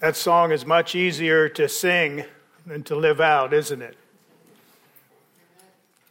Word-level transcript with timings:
That 0.00 0.16
song 0.16 0.50
is 0.50 0.66
much 0.66 0.96
easier 0.96 1.48
to 1.50 1.68
sing 1.68 2.24
than 2.66 2.82
to 2.84 2.96
live 2.96 3.20
out, 3.20 3.54
isn't 3.54 3.80
it? 3.80 3.96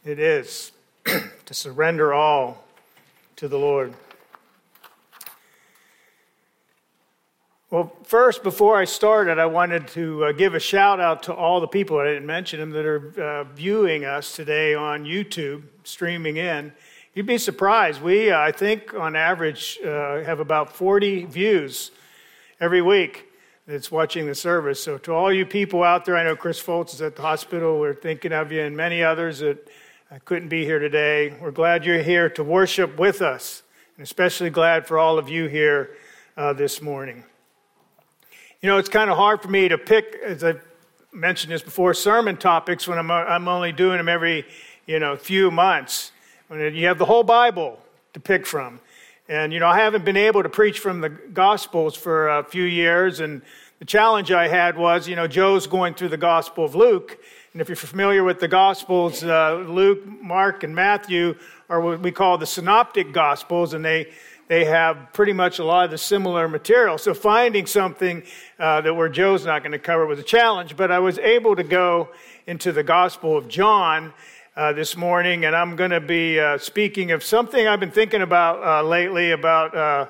It 0.04 0.18
is 0.18 0.72
to 1.04 1.54
surrender 1.54 2.14
all 2.14 2.64
to 3.36 3.46
the 3.46 3.58
Lord. 3.58 3.92
Well, 7.70 7.92
first, 8.04 8.42
before 8.42 8.78
I 8.78 8.84
started, 8.84 9.38
I 9.38 9.46
wanted 9.46 9.86
to 9.88 10.24
uh, 10.24 10.32
give 10.32 10.54
a 10.54 10.60
shout 10.60 10.98
out 10.98 11.24
to 11.24 11.34
all 11.34 11.60
the 11.60 11.68
people, 11.68 11.98
I 11.98 12.04
didn't 12.04 12.26
mention 12.26 12.60
them, 12.60 12.70
that 12.70 12.86
are 12.86 13.20
uh, 13.20 13.44
viewing 13.44 14.06
us 14.06 14.34
today 14.34 14.74
on 14.74 15.04
YouTube, 15.04 15.64
streaming 15.84 16.38
in. 16.38 16.72
You'd 17.12 17.26
be 17.26 17.38
surprised. 17.38 18.00
We, 18.00 18.30
uh, 18.30 18.40
I 18.40 18.50
think, 18.50 18.94
on 18.94 19.14
average, 19.14 19.78
uh, 19.84 20.22
have 20.22 20.40
about 20.40 20.74
40 20.74 21.24
views 21.24 21.90
every 22.60 22.80
week 22.80 23.28
that's 23.66 23.90
watching 23.90 24.26
the 24.26 24.34
service. 24.34 24.82
So, 24.82 24.98
to 24.98 25.12
all 25.12 25.32
you 25.32 25.46
people 25.46 25.82
out 25.82 26.04
there, 26.04 26.16
I 26.16 26.24
know 26.24 26.36
Chris 26.36 26.62
Foltz 26.62 26.94
is 26.94 27.02
at 27.02 27.16
the 27.16 27.22
hospital. 27.22 27.80
We're 27.80 27.94
thinking 27.94 28.32
of 28.32 28.52
you, 28.52 28.60
and 28.60 28.76
many 28.76 29.02
others 29.02 29.38
that 29.38 29.68
couldn't 30.24 30.48
be 30.48 30.64
here 30.64 30.78
today. 30.78 31.34
We're 31.40 31.50
glad 31.50 31.84
you're 31.84 32.02
here 32.02 32.28
to 32.30 32.44
worship 32.44 32.98
with 32.98 33.22
us, 33.22 33.62
and 33.96 34.04
especially 34.04 34.50
glad 34.50 34.86
for 34.86 34.98
all 34.98 35.18
of 35.18 35.28
you 35.28 35.46
here 35.46 35.96
uh, 36.36 36.52
this 36.52 36.82
morning. 36.82 37.24
You 38.60 38.68
know, 38.68 38.78
it's 38.78 38.88
kind 38.88 39.10
of 39.10 39.16
hard 39.16 39.42
for 39.42 39.48
me 39.48 39.68
to 39.68 39.78
pick, 39.78 40.16
as 40.24 40.44
I 40.44 40.54
mentioned 41.12 41.52
this 41.52 41.62
before, 41.62 41.94
sermon 41.94 42.36
topics 42.36 42.86
when 42.86 42.98
I'm, 42.98 43.10
I'm 43.10 43.48
only 43.48 43.72
doing 43.72 43.96
them 43.96 44.08
every, 44.08 44.46
you 44.86 44.98
know, 44.98 45.16
few 45.16 45.50
months. 45.50 46.12
When 46.48 46.74
you 46.74 46.86
have 46.86 46.98
the 46.98 47.04
whole 47.04 47.24
Bible 47.24 47.78
to 48.12 48.20
pick 48.20 48.46
from. 48.46 48.80
And, 49.26 49.54
you 49.54 49.60
know, 49.60 49.68
I 49.68 49.78
haven't 49.78 50.04
been 50.04 50.18
able 50.18 50.42
to 50.42 50.50
preach 50.50 50.80
from 50.80 51.00
the 51.00 51.08
Gospels 51.08 51.96
for 51.96 52.28
a 52.28 52.44
few 52.44 52.64
years. 52.64 53.20
And 53.20 53.40
the 53.78 53.86
challenge 53.86 54.30
I 54.30 54.48
had 54.48 54.76
was, 54.76 55.08
you 55.08 55.16
know, 55.16 55.26
Joe's 55.26 55.66
going 55.66 55.94
through 55.94 56.10
the 56.10 56.18
Gospel 56.18 56.62
of 56.62 56.74
Luke. 56.74 57.18
And 57.54 57.62
if 57.62 57.70
you're 57.70 57.76
familiar 57.76 58.22
with 58.22 58.38
the 58.38 58.48
Gospels, 58.48 59.24
uh, 59.24 59.64
Luke, 59.66 60.04
Mark, 60.20 60.62
and 60.62 60.74
Matthew 60.74 61.36
are 61.70 61.80
what 61.80 62.00
we 62.00 62.12
call 62.12 62.36
the 62.36 62.44
synoptic 62.44 63.12
Gospels. 63.12 63.72
And 63.72 63.82
they, 63.82 64.12
they 64.48 64.66
have 64.66 65.10
pretty 65.14 65.32
much 65.32 65.58
a 65.58 65.64
lot 65.64 65.86
of 65.86 65.90
the 65.90 65.96
similar 65.96 66.46
material. 66.46 66.98
So 66.98 67.14
finding 67.14 67.64
something 67.64 68.24
uh, 68.58 68.82
that 68.82 68.92
where 68.92 69.08
Joe's 69.08 69.46
not 69.46 69.62
going 69.62 69.72
to 69.72 69.78
cover 69.78 70.04
was 70.04 70.18
a 70.18 70.22
challenge. 70.22 70.76
But 70.76 70.90
I 70.90 70.98
was 70.98 71.18
able 71.18 71.56
to 71.56 71.64
go 71.64 72.10
into 72.46 72.72
the 72.72 72.82
Gospel 72.82 73.38
of 73.38 73.48
John 73.48 74.12
uh, 74.56 74.72
this 74.72 74.96
morning, 74.96 75.46
and 75.46 75.56
I'm 75.56 75.74
going 75.74 75.90
to 75.90 76.00
be 76.00 76.38
uh, 76.38 76.58
speaking 76.58 77.10
of 77.10 77.24
something 77.24 77.66
I've 77.66 77.80
been 77.80 77.90
thinking 77.90 78.22
about 78.22 78.62
uh, 78.62 78.86
lately 78.86 79.32
about 79.32 79.76
uh, 79.76 80.06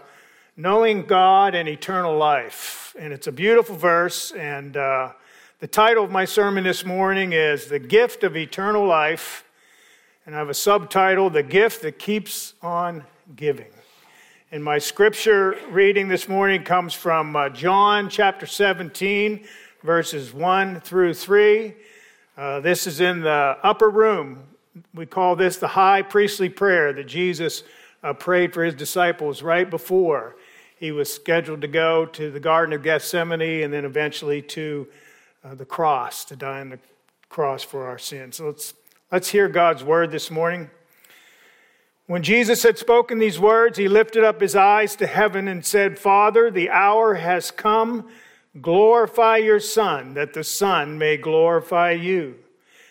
knowing 0.56 1.06
God 1.06 1.55
and 1.55 1.67
eternal 1.67 2.17
life. 2.17 2.95
And 2.98 3.12
it's 3.12 3.27
a 3.27 3.33
beautiful 3.33 3.75
verse, 3.75 4.33
and 4.33 4.77
uh, 4.77 5.12
the 5.61 5.67
title 5.67 6.05
of 6.05 6.11
my 6.11 6.27
sermon 6.27 6.62
this 6.62 6.84
morning 6.84 7.33
is 7.33 7.67
The 7.67 7.78
Gift 7.78 8.23
of 8.23 8.36
Eternal 8.36 8.86
Life. 8.86 9.45
And 10.27 10.34
I 10.34 10.39
have 10.39 10.51
a 10.51 10.55
subtitle, 10.55 11.31
The 11.31 11.42
Gift 11.42 11.81
That 11.83 11.98
Keeps 11.98 12.53
on 12.61 13.05
Giving. 13.36 13.73
And 14.53 14.62
my 14.62 14.77
scripture 14.77 15.58
reading 15.70 16.08
this 16.08 16.29
morning 16.29 16.64
comes 16.64 16.92
from 16.92 17.34
uh, 17.34 17.48
John 17.48 18.11
chapter 18.11 18.45
17, 18.45 19.47
verses 19.83 20.34
1 20.34 20.81
through 20.81 21.14
3. 21.14 21.75
Uh, 22.37 22.59
this 22.59 22.89
is 22.89 23.01
in 23.01 23.21
the 23.21 23.57
upper 23.63 23.89
room. 23.89 24.41
We 24.93 25.07
call 25.07 25.37
this 25.37 25.59
the 25.59 25.69
high 25.69 26.03
priestly 26.03 26.49
prayer 26.49 26.93
that 26.93 27.05
Jesus 27.05 27.63
uh, 28.03 28.13
prayed 28.13 28.53
for 28.53 28.65
his 28.65 28.75
disciples 28.75 29.41
right 29.41 29.71
before 29.71 30.35
he 30.77 30.91
was 30.91 31.13
scheduled 31.13 31.61
to 31.61 31.69
go 31.69 32.07
to 32.07 32.33
the 32.33 32.41
Garden 32.41 32.73
of 32.73 32.83
Gethsemane 32.83 33.63
and 33.63 33.73
then 33.73 33.85
eventually 33.85 34.43
to 34.43 34.89
uh, 35.45 35.55
the 35.55 35.65
cross, 35.65 36.25
to 36.25 36.35
die 36.35 36.61
on 36.61 36.71
the 36.71 36.81
cross 37.29 37.63
for 37.63 37.87
our 37.87 37.99
sins. 37.99 38.39
So 38.39 38.47
let's, 38.47 38.75
let's 39.13 39.29
hear 39.29 39.48
God's 39.48 39.85
word 39.85 40.11
this 40.11 40.29
morning. 40.29 40.70
When 42.07 42.25
Jesus 42.25 42.64
had 42.64 42.79
spoken 42.79 43.20
these 43.20 43.39
words, 43.39 43.79
he 43.79 43.87
lifted 43.87 44.25
up 44.25 44.41
his 44.41 44.57
eyes 44.57 44.97
to 44.97 45.07
heaven 45.07 45.47
and 45.47 45.64
said, 45.64 46.01
Father, 46.01 46.51
the 46.51 46.69
hour 46.69 47.14
has 47.14 47.53
come. 47.53 48.08
Glorify 48.61 49.39
your 49.39 49.61
Son, 49.61 50.15
that 50.15 50.33
the 50.33 50.45
Son 50.45 50.97
may 50.98 51.17
glorify 51.17 51.91
you. 51.91 52.37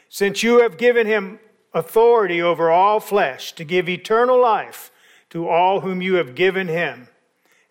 Since 0.09 0.43
you 0.43 0.61
have 0.61 0.77
given 0.77 1.07
him 1.07 1.39
authority 1.73 2.41
over 2.41 2.69
all 2.69 2.99
flesh 2.99 3.53
to 3.53 3.63
give 3.63 3.89
eternal 3.89 4.39
life 4.39 4.91
to 5.29 5.47
all 5.47 5.79
whom 5.79 6.01
you 6.01 6.15
have 6.15 6.35
given 6.35 6.67
him. 6.67 7.07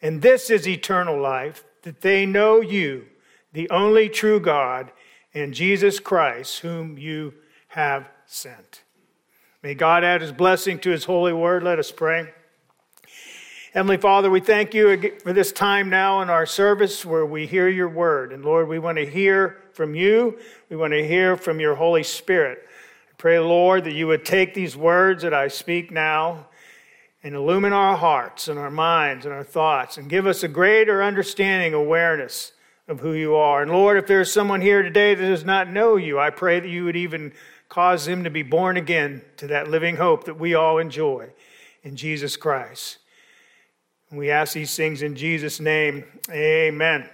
And 0.00 0.20
this 0.20 0.50
is 0.50 0.66
eternal 0.66 1.20
life, 1.20 1.64
that 1.82 2.00
they 2.00 2.26
know 2.26 2.60
you, 2.60 3.06
the 3.52 3.70
only 3.70 4.08
true 4.08 4.40
God, 4.40 4.90
and 5.34 5.54
Jesus 5.54 6.00
Christ, 6.00 6.60
whom 6.60 6.98
you 6.98 7.34
have 7.68 8.08
sent. 8.26 8.82
May 9.62 9.74
God 9.74 10.02
add 10.02 10.20
his 10.20 10.32
blessing 10.32 10.80
to 10.80 10.90
his 10.90 11.04
holy 11.04 11.32
word. 11.32 11.62
Let 11.62 11.78
us 11.78 11.92
pray. 11.92 12.32
Heavenly 13.72 13.96
Father, 13.96 14.30
we 14.30 14.40
thank 14.40 14.74
you 14.74 15.14
for 15.22 15.32
this 15.32 15.50
time 15.50 15.88
now 15.88 16.20
in 16.20 16.28
our 16.28 16.44
service 16.44 17.06
where 17.06 17.24
we 17.24 17.46
hear 17.46 17.68
your 17.68 17.88
word. 17.88 18.30
And 18.30 18.44
Lord, 18.44 18.68
we 18.68 18.78
want 18.78 18.98
to 18.98 19.06
hear 19.06 19.62
from 19.72 19.94
you. 19.94 20.38
We 20.68 20.76
want 20.76 20.92
to 20.92 21.08
hear 21.08 21.38
from 21.38 21.58
your 21.58 21.74
Holy 21.74 22.02
Spirit. 22.02 22.68
I 22.68 23.14
pray, 23.16 23.38
Lord, 23.38 23.84
that 23.84 23.94
you 23.94 24.06
would 24.08 24.26
take 24.26 24.52
these 24.52 24.76
words 24.76 25.22
that 25.22 25.32
I 25.32 25.48
speak 25.48 25.90
now 25.90 26.48
and 27.22 27.34
illumine 27.34 27.72
our 27.72 27.96
hearts 27.96 28.46
and 28.46 28.58
our 28.58 28.70
minds 28.70 29.24
and 29.24 29.32
our 29.32 29.42
thoughts 29.42 29.96
and 29.96 30.06
give 30.06 30.26
us 30.26 30.42
a 30.42 30.48
greater 30.48 31.02
understanding, 31.02 31.72
awareness 31.72 32.52
of 32.88 33.00
who 33.00 33.14
you 33.14 33.36
are. 33.36 33.62
And 33.62 33.70
Lord, 33.70 33.96
if 33.96 34.06
there's 34.06 34.30
someone 34.30 34.60
here 34.60 34.82
today 34.82 35.14
that 35.14 35.26
does 35.26 35.46
not 35.46 35.70
know 35.70 35.96
you, 35.96 36.18
I 36.20 36.28
pray 36.28 36.60
that 36.60 36.68
you 36.68 36.84
would 36.84 36.96
even 36.96 37.32
cause 37.70 38.04
them 38.04 38.24
to 38.24 38.30
be 38.30 38.42
born 38.42 38.76
again 38.76 39.22
to 39.38 39.46
that 39.46 39.68
living 39.68 39.96
hope 39.96 40.24
that 40.24 40.38
we 40.38 40.52
all 40.52 40.76
enjoy 40.76 41.30
in 41.82 41.96
Jesus 41.96 42.36
Christ. 42.36 42.98
We 44.12 44.30
ask 44.30 44.52
these 44.52 44.76
things 44.76 45.00
in 45.00 45.16
Jesus' 45.16 45.58
name. 45.58 46.04
Amen. 46.30 47.08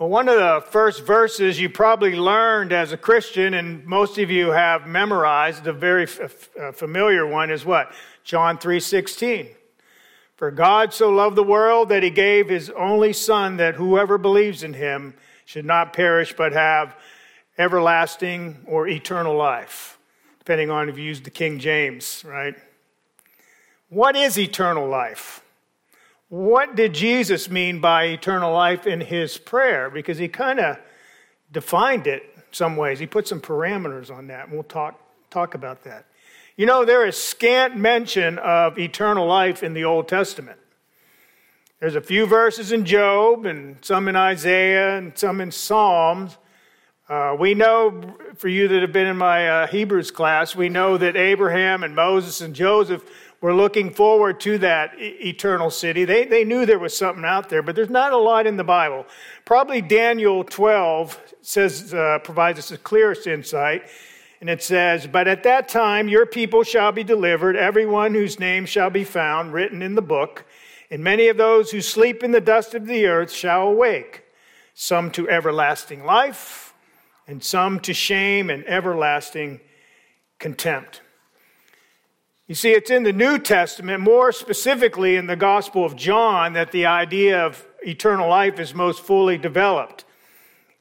Well, 0.00 0.08
one 0.08 0.28
of 0.28 0.34
the 0.34 0.64
first 0.68 1.06
verses 1.06 1.60
you 1.60 1.70
probably 1.70 2.16
learned 2.16 2.72
as 2.72 2.90
a 2.90 2.96
Christian, 2.96 3.54
and 3.54 3.86
most 3.86 4.18
of 4.18 4.32
you 4.32 4.50
have 4.50 4.88
memorized, 4.88 5.62
the 5.62 5.72
very 5.72 6.02
f- 6.02 6.50
uh, 6.58 6.72
familiar 6.72 7.24
one 7.24 7.52
is 7.52 7.64
what? 7.64 7.92
John 8.24 8.58
3:16. 8.58 9.54
For 10.34 10.50
God 10.50 10.92
so 10.92 11.08
loved 11.08 11.36
the 11.36 11.44
world 11.44 11.88
that 11.90 12.02
he 12.02 12.10
gave 12.10 12.48
his 12.48 12.68
only 12.70 13.12
son 13.12 13.56
that 13.58 13.76
whoever 13.76 14.18
believes 14.18 14.64
in 14.64 14.74
him 14.74 15.14
should 15.44 15.64
not 15.64 15.92
perish 15.92 16.32
but 16.32 16.52
have 16.52 16.96
everlasting 17.58 18.64
or 18.66 18.88
eternal 18.88 19.36
life, 19.36 19.98
depending 20.40 20.72
on 20.72 20.88
if 20.88 20.98
you 20.98 21.04
use 21.04 21.20
the 21.20 21.30
King 21.30 21.60
James, 21.60 22.24
right? 22.26 22.56
What 23.88 24.16
is 24.16 24.36
eternal 24.36 24.88
life? 24.88 25.42
What 26.28 26.74
did 26.74 26.94
Jesus 26.94 27.50
mean 27.50 27.80
by 27.80 28.04
eternal 28.04 28.52
life 28.52 28.86
in 28.86 29.00
his 29.00 29.38
prayer? 29.38 29.90
Because 29.90 30.18
he 30.18 30.28
kind 30.28 30.58
of 30.58 30.78
defined 31.52 32.06
it 32.06 32.22
some 32.50 32.76
ways. 32.76 32.98
He 32.98 33.06
put 33.06 33.28
some 33.28 33.40
parameters 33.40 34.10
on 34.10 34.28
that, 34.28 34.44
and 34.44 34.52
we'll 34.52 34.62
talk, 34.62 35.00
talk 35.30 35.54
about 35.54 35.84
that. 35.84 36.06
You 36.56 36.66
know, 36.66 36.84
there 36.84 37.06
is 37.06 37.16
scant 37.16 37.76
mention 37.76 38.38
of 38.38 38.78
eternal 38.78 39.26
life 39.26 39.62
in 39.62 39.74
the 39.74 39.84
Old 39.84 40.08
Testament. 40.08 40.58
There's 41.80 41.96
a 41.96 42.00
few 42.00 42.26
verses 42.26 42.72
in 42.72 42.84
Job, 42.84 43.44
and 43.44 43.76
some 43.84 44.08
in 44.08 44.16
Isaiah, 44.16 44.96
and 44.96 45.16
some 45.18 45.40
in 45.40 45.50
Psalms. 45.50 46.38
Uh, 47.08 47.36
we 47.38 47.52
know, 47.52 48.16
for 48.36 48.48
you 48.48 48.66
that 48.68 48.80
have 48.80 48.92
been 48.92 49.06
in 49.06 49.18
my 49.18 49.48
uh, 49.48 49.66
Hebrews 49.66 50.10
class, 50.10 50.56
we 50.56 50.70
know 50.70 50.96
that 50.96 51.16
Abraham 51.16 51.82
and 51.82 51.94
Moses 51.94 52.40
and 52.40 52.54
Joseph 52.54 53.04
were 53.44 53.54
looking 53.54 53.90
forward 53.90 54.40
to 54.40 54.56
that 54.56 54.94
eternal 54.98 55.68
city. 55.68 56.06
They, 56.06 56.24
they 56.24 56.44
knew 56.44 56.64
there 56.64 56.78
was 56.78 56.96
something 56.96 57.26
out 57.26 57.50
there, 57.50 57.60
but 57.60 57.76
there's 57.76 57.90
not 57.90 58.14
a 58.14 58.16
lot 58.16 58.46
in 58.46 58.56
the 58.56 58.64
Bible. 58.64 59.04
Probably 59.44 59.82
Daniel 59.82 60.44
12 60.44 61.34
says, 61.42 61.92
uh, 61.92 62.20
provides 62.24 62.58
us 62.58 62.70
the 62.70 62.78
clearest 62.78 63.26
insight. 63.26 63.82
And 64.40 64.48
it 64.48 64.62
says, 64.62 65.06
But 65.06 65.28
at 65.28 65.42
that 65.42 65.68
time 65.68 66.08
your 66.08 66.24
people 66.24 66.62
shall 66.62 66.90
be 66.90 67.04
delivered, 67.04 67.54
everyone 67.54 68.14
whose 68.14 68.40
name 68.40 68.64
shall 68.64 68.88
be 68.88 69.04
found 69.04 69.52
written 69.52 69.82
in 69.82 69.94
the 69.94 70.00
book. 70.00 70.46
And 70.90 71.04
many 71.04 71.28
of 71.28 71.36
those 71.36 71.70
who 71.70 71.82
sleep 71.82 72.24
in 72.24 72.30
the 72.30 72.40
dust 72.40 72.74
of 72.74 72.86
the 72.86 73.04
earth 73.04 73.30
shall 73.30 73.68
awake, 73.68 74.24
some 74.72 75.10
to 75.10 75.28
everlasting 75.28 76.06
life, 76.06 76.72
and 77.28 77.44
some 77.44 77.78
to 77.80 77.92
shame 77.92 78.48
and 78.48 78.66
everlasting 78.66 79.60
contempt. 80.38 81.02
You 82.46 82.54
see, 82.54 82.72
it's 82.72 82.90
in 82.90 83.04
the 83.04 83.12
New 83.12 83.38
Testament, 83.38 84.02
more 84.02 84.30
specifically 84.30 85.16
in 85.16 85.26
the 85.26 85.36
Gospel 85.36 85.82
of 85.86 85.96
John, 85.96 86.52
that 86.52 86.72
the 86.72 86.84
idea 86.84 87.42
of 87.42 87.66
eternal 87.80 88.28
life 88.28 88.60
is 88.60 88.74
most 88.74 89.00
fully 89.00 89.38
developed. 89.38 90.04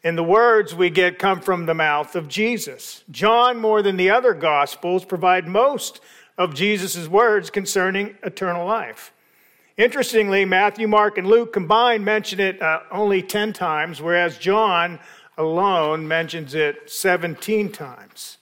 And 0.03 0.17
the 0.17 0.23
words 0.25 0.75
we 0.75 0.89
get 0.89 1.17
come 1.17 1.39
from 1.39 1.65
the 1.65 1.73
mouth 1.73 2.17
of 2.17 2.27
Jesus. 2.27 3.05
John, 3.09 3.59
more 3.59 3.81
than 3.81 3.95
the 3.95 4.09
other 4.09 4.33
Gospels, 4.33 5.05
provide 5.05 5.47
most 5.47 6.01
of 6.37 6.53
Jesus' 6.53 7.07
words 7.07 7.49
concerning 7.49 8.17
eternal 8.23 8.67
life. 8.67 9.13
Interestingly, 9.77 10.43
Matthew, 10.43 10.89
Mark, 10.89 11.17
and 11.17 11.25
Luke 11.25 11.53
combined 11.53 12.03
mention 12.03 12.41
it 12.41 12.61
uh, 12.61 12.81
only 12.91 13.21
10 13.21 13.53
times, 13.53 14.01
whereas 14.01 14.37
John 14.37 14.99
alone 15.37 16.09
mentions 16.09 16.55
it 16.55 16.91
17 16.91 17.71
times. 17.71 18.39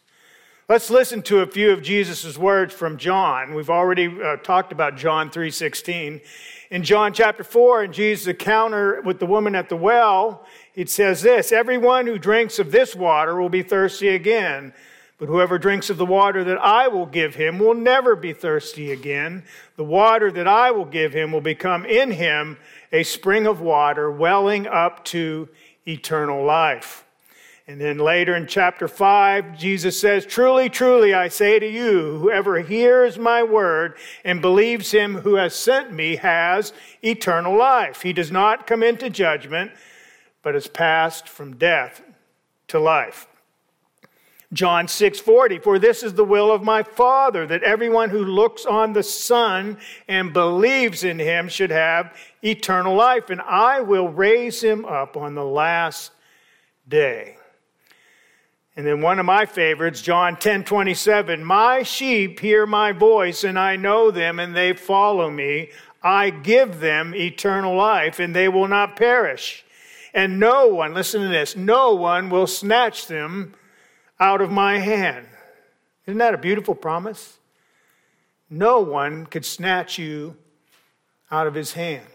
Let's 0.71 0.89
listen 0.89 1.21
to 1.23 1.41
a 1.41 1.47
few 1.47 1.71
of 1.71 1.81
Jesus' 1.81 2.37
words 2.37 2.73
from 2.73 2.95
John. 2.95 3.55
We've 3.55 3.69
already 3.69 4.07
uh, 4.07 4.37
talked 4.37 4.71
about 4.71 4.95
John 4.95 5.29
3:16. 5.29 6.21
In 6.69 6.83
John 6.83 7.11
chapter 7.11 7.43
4, 7.43 7.83
in 7.83 7.91
Jesus' 7.91 8.27
encounter 8.27 9.01
with 9.01 9.19
the 9.19 9.25
woman 9.25 9.53
at 9.53 9.67
the 9.67 9.75
well, 9.75 10.47
it 10.73 10.89
says 10.89 11.23
this, 11.23 11.51
"Everyone 11.51 12.07
who 12.07 12.17
drinks 12.17 12.57
of 12.57 12.71
this 12.71 12.95
water 12.95 13.35
will 13.35 13.49
be 13.49 13.63
thirsty 13.63 14.07
again, 14.07 14.73
but 15.17 15.27
whoever 15.27 15.59
drinks 15.59 15.89
of 15.89 15.97
the 15.97 16.05
water 16.05 16.41
that 16.45 16.63
I 16.63 16.87
will 16.87 17.05
give 17.05 17.35
him 17.35 17.59
will 17.59 17.75
never 17.75 18.15
be 18.15 18.31
thirsty 18.31 18.93
again. 18.93 19.43
The 19.75 19.83
water 19.83 20.31
that 20.31 20.47
I 20.47 20.71
will 20.71 20.85
give 20.85 21.11
him 21.11 21.33
will 21.33 21.41
become 21.41 21.83
in 21.83 22.11
him 22.11 22.57
a 22.93 23.03
spring 23.03 23.45
of 23.45 23.59
water 23.59 24.09
welling 24.09 24.67
up 24.67 25.03
to 25.05 25.49
eternal 25.85 26.45
life." 26.45 27.03
And 27.71 27.79
then 27.79 27.99
later 27.99 28.35
in 28.35 28.47
chapter 28.47 28.89
5, 28.89 29.57
Jesus 29.57 29.97
says, 29.97 30.25
Truly, 30.25 30.67
truly, 30.67 31.13
I 31.13 31.29
say 31.29 31.57
to 31.57 31.65
you, 31.65 32.17
whoever 32.17 32.59
hears 32.59 33.17
my 33.17 33.43
word 33.43 33.95
and 34.25 34.41
believes 34.41 34.91
him 34.91 35.15
who 35.15 35.35
has 35.35 35.55
sent 35.55 35.93
me 35.93 36.17
has 36.17 36.73
eternal 37.01 37.57
life. 37.57 38.01
He 38.01 38.11
does 38.11 38.29
not 38.29 38.67
come 38.67 38.83
into 38.83 39.09
judgment, 39.09 39.71
but 40.43 40.53
is 40.53 40.67
passed 40.67 41.29
from 41.29 41.55
death 41.55 42.01
to 42.67 42.77
life. 42.77 43.25
John 44.51 44.87
6:40 44.87 45.63
For 45.63 45.79
this 45.79 46.03
is 46.03 46.15
the 46.15 46.25
will 46.25 46.51
of 46.51 46.63
my 46.63 46.83
Father 46.83 47.47
that 47.47 47.63
everyone 47.63 48.09
who 48.09 48.25
looks 48.25 48.65
on 48.65 48.91
the 48.91 49.01
Son 49.01 49.77
and 50.09 50.33
believes 50.33 51.05
in 51.05 51.19
him 51.19 51.47
should 51.47 51.71
have 51.71 52.13
eternal 52.43 52.95
life 52.95 53.29
and 53.29 53.39
I 53.39 53.79
will 53.79 54.09
raise 54.09 54.61
him 54.61 54.83
up 54.83 55.15
on 55.15 55.35
the 55.35 55.45
last 55.45 56.11
day. 56.85 57.37
And 58.75 58.85
then 58.85 59.01
one 59.01 59.19
of 59.19 59.25
my 59.25 59.45
favorites, 59.45 60.01
John 60.01 60.37
10 60.37 60.63
27, 60.63 61.43
my 61.43 61.83
sheep 61.83 62.39
hear 62.39 62.65
my 62.65 62.91
voice, 62.93 63.43
and 63.43 63.59
I 63.59 63.75
know 63.75 64.11
them, 64.11 64.39
and 64.39 64.55
they 64.55 64.73
follow 64.73 65.29
me. 65.29 65.71
I 66.01 66.29
give 66.29 66.79
them 66.79 67.13
eternal 67.13 67.75
life, 67.75 68.19
and 68.19 68.35
they 68.35 68.47
will 68.47 68.67
not 68.67 68.95
perish. 68.95 69.65
And 70.13 70.39
no 70.39 70.67
one, 70.67 70.93
listen 70.93 71.21
to 71.21 71.27
this, 71.27 71.55
no 71.55 71.93
one 71.93 72.29
will 72.29 72.47
snatch 72.47 73.07
them 73.07 73.53
out 74.19 74.41
of 74.41 74.51
my 74.51 74.77
hand. 74.77 75.27
Isn't 76.05 76.17
that 76.17 76.33
a 76.33 76.37
beautiful 76.37 76.75
promise? 76.75 77.37
No 78.49 78.79
one 78.79 79.25
could 79.25 79.45
snatch 79.45 79.97
you 79.97 80.35
out 81.29 81.47
of 81.47 81.53
his 81.53 81.73
hand. 81.73 82.05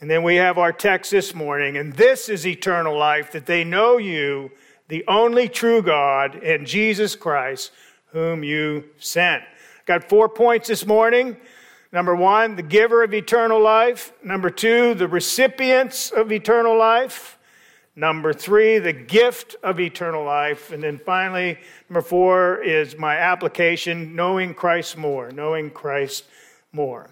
And 0.00 0.10
then 0.10 0.22
we 0.22 0.36
have 0.36 0.58
our 0.58 0.72
text 0.72 1.10
this 1.10 1.34
morning, 1.34 1.76
and 1.76 1.92
this 1.92 2.28
is 2.28 2.46
eternal 2.46 2.96
life, 2.96 3.32
that 3.32 3.46
they 3.46 3.64
know 3.64 3.98
you 3.98 4.50
the 4.92 5.04
only 5.08 5.48
true 5.48 5.80
God, 5.80 6.34
and 6.42 6.66
Jesus 6.66 7.16
Christ, 7.16 7.70
whom 8.08 8.44
you 8.44 8.84
sent. 8.98 9.42
Got 9.86 10.06
four 10.06 10.28
points 10.28 10.68
this 10.68 10.84
morning. 10.84 11.38
Number 11.92 12.14
one, 12.14 12.56
the 12.56 12.62
giver 12.62 13.02
of 13.02 13.14
eternal 13.14 13.58
life. 13.58 14.12
Number 14.22 14.50
two, 14.50 14.92
the 14.92 15.08
recipients 15.08 16.10
of 16.10 16.30
eternal 16.30 16.76
life. 16.76 17.38
Number 17.96 18.34
three, 18.34 18.78
the 18.80 18.92
gift 18.92 19.56
of 19.62 19.80
eternal 19.80 20.26
life. 20.26 20.72
And 20.72 20.82
then 20.82 21.00
finally, 21.06 21.58
number 21.88 22.02
four 22.02 22.58
is 22.62 22.98
my 22.98 23.16
application, 23.16 24.14
knowing 24.14 24.52
Christ 24.52 24.98
more, 24.98 25.30
knowing 25.30 25.70
Christ 25.70 26.24
more. 26.70 27.08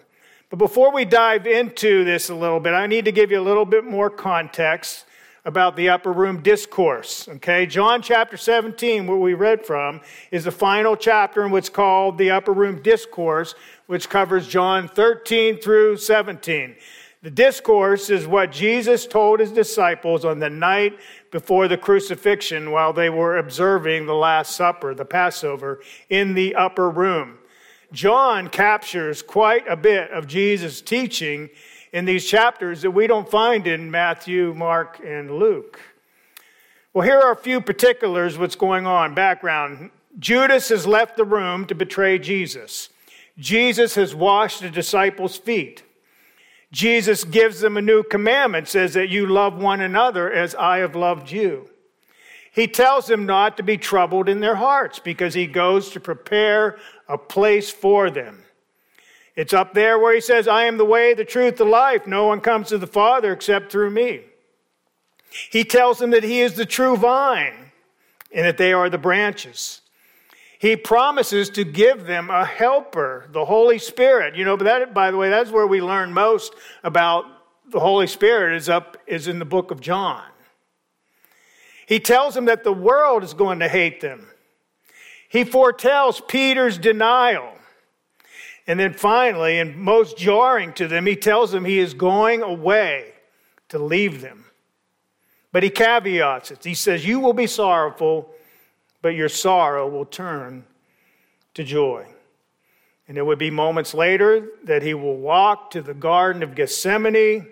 But 0.51 0.59
before 0.59 0.93
we 0.93 1.07
dive 1.07 1.47
into 1.47 2.05
this 2.05 2.29
a 2.29 2.35
little 2.35 2.61
bit, 2.61 2.75
I 2.75 2.87
need 2.87 3.07
to 3.07 3.13
give 3.13 3.31
you 3.31 3.41
a 3.41 3.49
little 3.49 3.65
bit 3.65 3.87
more 3.87 4.11
context 4.11 5.07
about 5.45 5.77
the 5.77 5.89
upper 5.89 6.13
room 6.13 6.43
discourse. 6.43 7.29
Okay, 7.29 7.67
John 7.67 8.03
chapter 8.03 8.37
17, 8.37 9.07
where 9.07 9.17
we 9.17 9.35
read 9.35 9.65
from, 9.65 10.01
is 10.31 10.45
the 10.45 10.51
final 10.51 10.97
chapter 10.97 11.45
in 11.45 11.51
what's 11.51 11.69
called 11.69 12.19
the 12.19 12.31
upper 12.31 12.53
room 12.53 12.83
discourse, 12.83 13.55
which 13.87 14.09
covers 14.09 14.47
John 14.47 14.89
13 14.89 15.59
through 15.59 15.97
17. 15.97 16.77
The 17.23 17.31
discourse 17.31 18.09
is 18.09 18.27
what 18.27 18.51
Jesus 18.51 19.07
told 19.07 19.41
his 19.41 19.53
disciples 19.53 20.25
on 20.25 20.39
the 20.39 20.49
night 20.49 20.99
before 21.31 21.69
the 21.69 21.77
crucifixion 21.77 22.71
while 22.71 22.95
they 22.95 23.11
were 23.11 23.37
observing 23.37 24.07
the 24.07 24.15
Last 24.15 24.57
Supper, 24.57 24.95
the 24.95 25.05
Passover, 25.05 25.81
in 26.09 26.33
the 26.33 26.55
upper 26.55 26.89
room. 26.89 27.39
John 27.93 28.49
captures 28.49 29.21
quite 29.21 29.67
a 29.69 29.77
bit 29.77 30.11
of 30.11 30.29
Jesus' 30.29 30.81
teaching 30.81 31.51
in 31.93 32.05
these 32.05 32.27
chapters 32.27 32.83
that 32.83 32.91
we 32.91 33.07
don't 33.07 33.31
find 33.31 33.67
in 33.67 33.91
Matthew, 33.91 34.55
Mark, 34.55 35.01
and 35.05 35.31
Luke. 35.31 35.81
Well, 36.93 37.07
here 37.07 37.19
are 37.19 37.33
a 37.33 37.37
few 37.37 37.61
particulars 37.61 38.39
what's 38.39 38.57
going 38.57 38.87
on. 38.87 39.15
Background 39.15 39.91
Judas 40.19 40.71
has 40.71 40.87
left 40.87 41.17
the 41.17 41.25
room 41.25 41.67
to 41.67 41.75
betray 41.75 42.19
Jesus. 42.19 42.89
Jesus 43.39 43.95
has 43.95 44.15
washed 44.15 44.61
the 44.61 44.71
disciples' 44.71 45.37
feet. 45.37 45.85
Jesus 46.73 47.25
gives 47.25 47.61
them 47.61 47.77
a 47.77 47.83
new 47.83 48.03
commandment, 48.03 48.69
says 48.69 48.95
that 48.95 49.09
you 49.09 49.27
love 49.27 49.57
one 49.57 49.81
another 49.81 50.31
as 50.31 50.55
I 50.55 50.79
have 50.79 50.95
loved 50.95 51.31
you. 51.31 51.71
He 52.53 52.67
tells 52.67 53.07
them 53.07 53.27
not 53.27 53.57
to 53.57 53.63
be 53.63 53.77
troubled 53.77 54.29
in 54.29 54.41
their 54.41 54.57
hearts 54.57 54.99
because 54.99 55.35
he 55.35 55.47
goes 55.47 55.91
to 55.91 56.01
prepare 56.01 56.79
a 57.09 57.17
place 57.17 57.71
for 57.71 58.11
them. 58.11 58.43
It's 59.41 59.55
up 59.55 59.73
there 59.73 59.99
where 59.99 60.15
he 60.15 60.21
says, 60.21 60.47
I 60.47 60.65
am 60.65 60.77
the 60.77 60.85
way, 60.85 61.15
the 61.15 61.25
truth, 61.25 61.57
the 61.57 61.65
life. 61.65 62.07
No 62.07 62.27
one 62.27 62.43
comes 62.43 62.69
to 62.69 62.77
the 62.77 62.87
Father 62.87 63.33
except 63.33 63.73
through 63.73 63.89
me. 63.89 64.21
He 65.51 65.65
tells 65.65 65.99
them 65.99 66.11
that 66.11 66.25
he 66.25 66.43
is 66.43 66.57
the 66.57 66.67
true 66.67 66.95
vine 66.95 67.73
and 68.31 68.45
that 68.45 68.59
they 68.59 68.75
are 68.75 68.91
the 68.91 68.99
branches. 68.99 69.81
He 70.59 70.77
promises 70.77 71.49
to 71.51 71.65
give 71.65 72.05
them 72.05 72.29
a 72.29 72.45
helper, 72.45 73.29
the 73.33 73.47
Holy 73.47 73.79
Spirit. 73.79 74.37
You 74.37 74.45
know, 74.45 74.59
but 74.59 74.65
that, 74.65 74.93
by 74.93 75.11
the 75.11 75.17
way, 75.17 75.31
that's 75.31 75.51
where 75.51 75.67
we 75.67 75.81
learn 75.81 76.13
most 76.13 76.53
about 76.85 77.25
the 77.67 77.81
Holy 77.81 78.09
Spirit 78.09 78.57
is 78.57 78.69
up, 78.69 78.99
is 79.07 79.27
in 79.27 79.39
the 79.39 79.47
book 79.47 79.71
of 79.71 79.81
John. 79.81 80.23
He 81.87 81.99
tells 81.99 82.35
them 82.35 82.45
that 82.45 82.63
the 82.63 82.75
world 82.75 83.25
is 83.25 83.33
going 83.33 83.61
to 83.61 83.69
hate 83.69 84.03
them. 84.03 84.29
He 85.31 85.45
foretells 85.45 86.21
Peter's 86.29 86.77
denial. 86.77 87.55
And 88.71 88.79
then 88.79 88.93
finally, 88.93 89.59
and 89.59 89.75
most 89.75 90.17
jarring 90.17 90.73
to 90.75 90.87
them, 90.87 91.05
he 91.05 91.17
tells 91.17 91.51
them 91.51 91.65
he 91.65 91.81
is 91.81 91.93
going 91.93 92.41
away 92.41 93.15
to 93.69 93.81
leave 93.81 94.21
them. 94.21 94.45
But 95.51 95.65
he 95.65 95.71
caveats 95.71 96.53
it. 96.53 96.63
He 96.63 96.75
says, 96.75 97.05
You 97.05 97.19
will 97.19 97.33
be 97.33 97.49
sorrowful, 97.49 98.33
but 99.03 99.17
your 99.17 99.29
sorrow 99.29 99.89
will 99.89 100.05
turn 100.05 100.63
to 101.55 101.65
joy. 101.65 102.07
And 103.09 103.17
there 103.17 103.25
would 103.25 103.41
be 103.41 103.51
moments 103.51 103.93
later 103.93 104.51
that 104.63 104.83
he 104.83 104.95
will 104.95 105.17
walk 105.17 105.73
to 105.73 105.83
the 105.83 105.93
Garden 105.93 106.45
of 106.45 106.55
Gethsemane. 106.55 107.49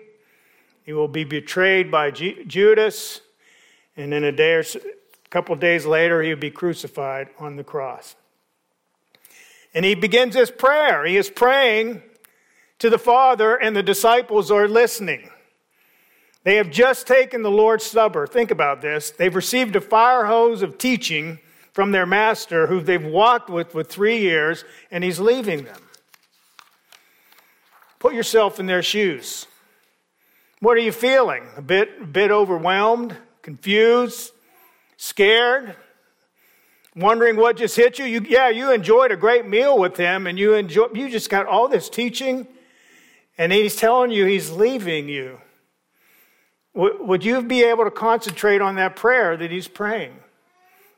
He 0.85 0.93
will 0.93 1.09
be 1.09 1.25
betrayed 1.25 1.91
by 1.91 2.11
G- 2.11 2.45
Judas. 2.47 3.19
And 3.97 4.13
then 4.13 4.23
a 4.23 4.31
day 4.31 4.53
or 4.53 4.61
a 4.61 5.29
couple 5.29 5.53
days 5.57 5.85
later, 5.85 6.21
he 6.21 6.29
would 6.29 6.39
be 6.39 6.49
crucified 6.49 7.27
on 7.37 7.57
the 7.57 7.63
cross. 7.65 8.15
And 9.73 9.85
he 9.85 9.95
begins 9.95 10.35
his 10.35 10.51
prayer. 10.51 11.05
He 11.05 11.17
is 11.17 11.29
praying 11.29 12.01
to 12.79 12.89
the 12.89 12.97
Father, 12.97 13.55
and 13.55 13.75
the 13.75 13.83
disciples 13.83 14.49
are 14.51 14.67
listening. 14.67 15.29
They 16.43 16.55
have 16.55 16.71
just 16.71 17.05
taken 17.05 17.41
the 17.41 17.51
Lord's 17.51 17.85
Supper. 17.85 18.25
Think 18.25 18.51
about 18.51 18.81
this. 18.81 19.11
They've 19.11 19.35
received 19.35 19.75
a 19.75 19.81
fire 19.81 20.25
hose 20.25 20.61
of 20.61 20.77
teaching 20.77 21.39
from 21.73 21.91
their 21.91 22.05
master, 22.05 22.67
who 22.67 22.81
they've 22.81 23.05
walked 23.05 23.49
with 23.49 23.71
for 23.71 23.83
three 23.83 24.19
years, 24.19 24.63
and 24.89 25.03
he's 25.03 25.19
leaving 25.19 25.65
them. 25.65 25.81
Put 27.99 28.13
yourself 28.13 28.59
in 28.59 28.65
their 28.65 28.81
shoes. 28.81 29.45
What 30.61 30.77
are 30.77 30.81
you 30.81 30.91
feeling? 30.91 31.43
A 31.57 31.61
bit, 31.61 31.89
a 32.01 32.05
bit 32.05 32.31
overwhelmed, 32.31 33.15
confused, 33.41 34.31
scared? 34.97 35.75
Wondering 36.95 37.35
what 37.35 37.57
just 37.57 37.75
hit 37.75 37.99
you. 37.99 38.05
you. 38.05 38.25
Yeah, 38.27 38.49
you 38.49 38.71
enjoyed 38.71 39.11
a 39.11 39.17
great 39.17 39.47
meal 39.47 39.77
with 39.77 39.97
him 39.97 40.27
and 40.27 40.37
you 40.37 40.53
enjoy, 40.53 40.87
you 40.93 41.09
just 41.09 41.29
got 41.29 41.45
all 41.45 41.67
this 41.67 41.89
teaching 41.89 42.47
and 43.37 43.51
he's 43.51 43.75
telling 43.75 44.11
you 44.11 44.25
he's 44.25 44.51
leaving 44.51 45.07
you. 45.07 45.39
would 46.73 47.23
you 47.23 47.41
be 47.41 47.63
able 47.63 47.85
to 47.85 47.91
concentrate 47.91 48.61
on 48.61 48.75
that 48.75 48.95
prayer 48.95 49.37
that 49.37 49.51
he's 49.51 49.67
praying? 49.67 50.15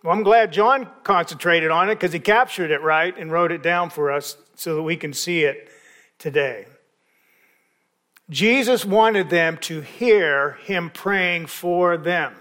Well, 0.03 0.13
I'm 0.13 0.23
glad 0.23 0.51
John 0.51 0.87
concentrated 1.03 1.69
on 1.69 1.89
it 1.89 1.95
because 1.95 2.11
he 2.11 2.19
captured 2.19 2.71
it 2.71 2.81
right 2.81 3.15
and 3.15 3.31
wrote 3.31 3.51
it 3.51 3.61
down 3.61 3.91
for 3.91 4.11
us 4.11 4.35
so 4.55 4.75
that 4.75 4.81
we 4.81 4.97
can 4.97 5.13
see 5.13 5.43
it 5.43 5.69
today. 6.17 6.65
Jesus 8.31 8.83
wanted 8.83 9.29
them 9.29 9.57
to 9.57 9.81
hear 9.81 10.53
him 10.63 10.89
praying 10.89 11.45
for 11.47 11.97
them. 11.97 12.33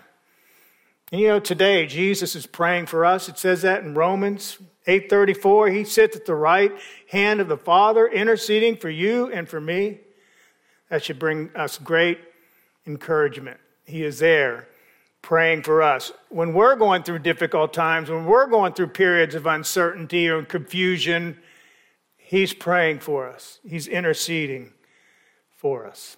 And 1.10 1.20
you 1.20 1.28
know, 1.28 1.40
today 1.40 1.86
Jesus 1.86 2.36
is 2.36 2.46
praying 2.46 2.86
for 2.86 3.04
us. 3.04 3.28
It 3.28 3.38
says 3.38 3.62
that 3.62 3.82
in 3.82 3.94
Romans 3.94 4.58
8:34. 4.86 5.68
He 5.68 5.84
sits 5.84 6.16
at 6.16 6.26
the 6.26 6.34
right 6.34 6.72
hand 7.08 7.40
of 7.40 7.48
the 7.48 7.56
Father, 7.56 8.06
interceding 8.06 8.76
for 8.76 8.90
you 8.90 9.30
and 9.32 9.48
for 9.48 9.60
me. 9.60 10.00
That 10.88 11.04
should 11.04 11.18
bring 11.18 11.50
us 11.54 11.78
great 11.78 12.18
encouragement. 12.86 13.60
He 13.84 14.04
is 14.04 14.18
there 14.18 14.68
praying 15.22 15.62
for 15.62 15.82
us. 15.82 16.12
When 16.30 16.54
we're 16.54 16.76
going 16.76 17.02
through 17.02 17.20
difficult 17.20 17.72
times, 17.72 18.10
when 18.10 18.24
we're 18.24 18.46
going 18.46 18.72
through 18.72 18.88
periods 18.88 19.34
of 19.34 19.46
uncertainty 19.46 20.28
or 20.28 20.42
confusion, 20.42 21.38
He's 22.16 22.54
praying 22.54 23.00
for 23.00 23.28
us. 23.28 23.58
He's 23.64 23.86
interceding 23.86 24.72
for 25.56 25.86
us. 25.86 26.16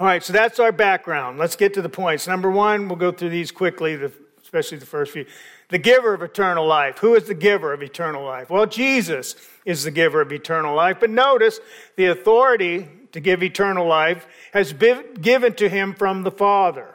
All 0.00 0.08
right, 0.08 0.24
so 0.24 0.32
that's 0.32 0.58
our 0.58 0.72
background. 0.72 1.38
Let's 1.38 1.54
get 1.54 1.74
to 1.74 1.82
the 1.82 1.88
points. 1.88 2.26
Number 2.26 2.50
one, 2.50 2.88
we'll 2.88 2.98
go 2.98 3.12
through 3.12 3.28
these 3.28 3.52
quickly, 3.52 3.96
especially 4.42 4.78
the 4.78 4.86
first 4.86 5.12
few. 5.12 5.24
The 5.68 5.78
giver 5.78 6.14
of 6.14 6.22
eternal 6.22 6.66
life. 6.66 6.98
Who 6.98 7.14
is 7.14 7.24
the 7.24 7.34
giver 7.34 7.72
of 7.72 7.80
eternal 7.80 8.24
life? 8.24 8.50
Well, 8.50 8.66
Jesus 8.66 9.36
is 9.64 9.84
the 9.84 9.92
giver 9.92 10.20
of 10.20 10.32
eternal 10.32 10.74
life. 10.74 10.96
But 10.98 11.10
notice 11.10 11.60
the 11.94 12.06
authority 12.06 12.88
to 13.12 13.20
give 13.20 13.44
eternal 13.44 13.86
life 13.86 14.26
has 14.52 14.72
been 14.72 15.14
given 15.14 15.54
to 15.54 15.68
him 15.68 15.94
from 15.94 16.24
the 16.24 16.32
Father. 16.32 16.88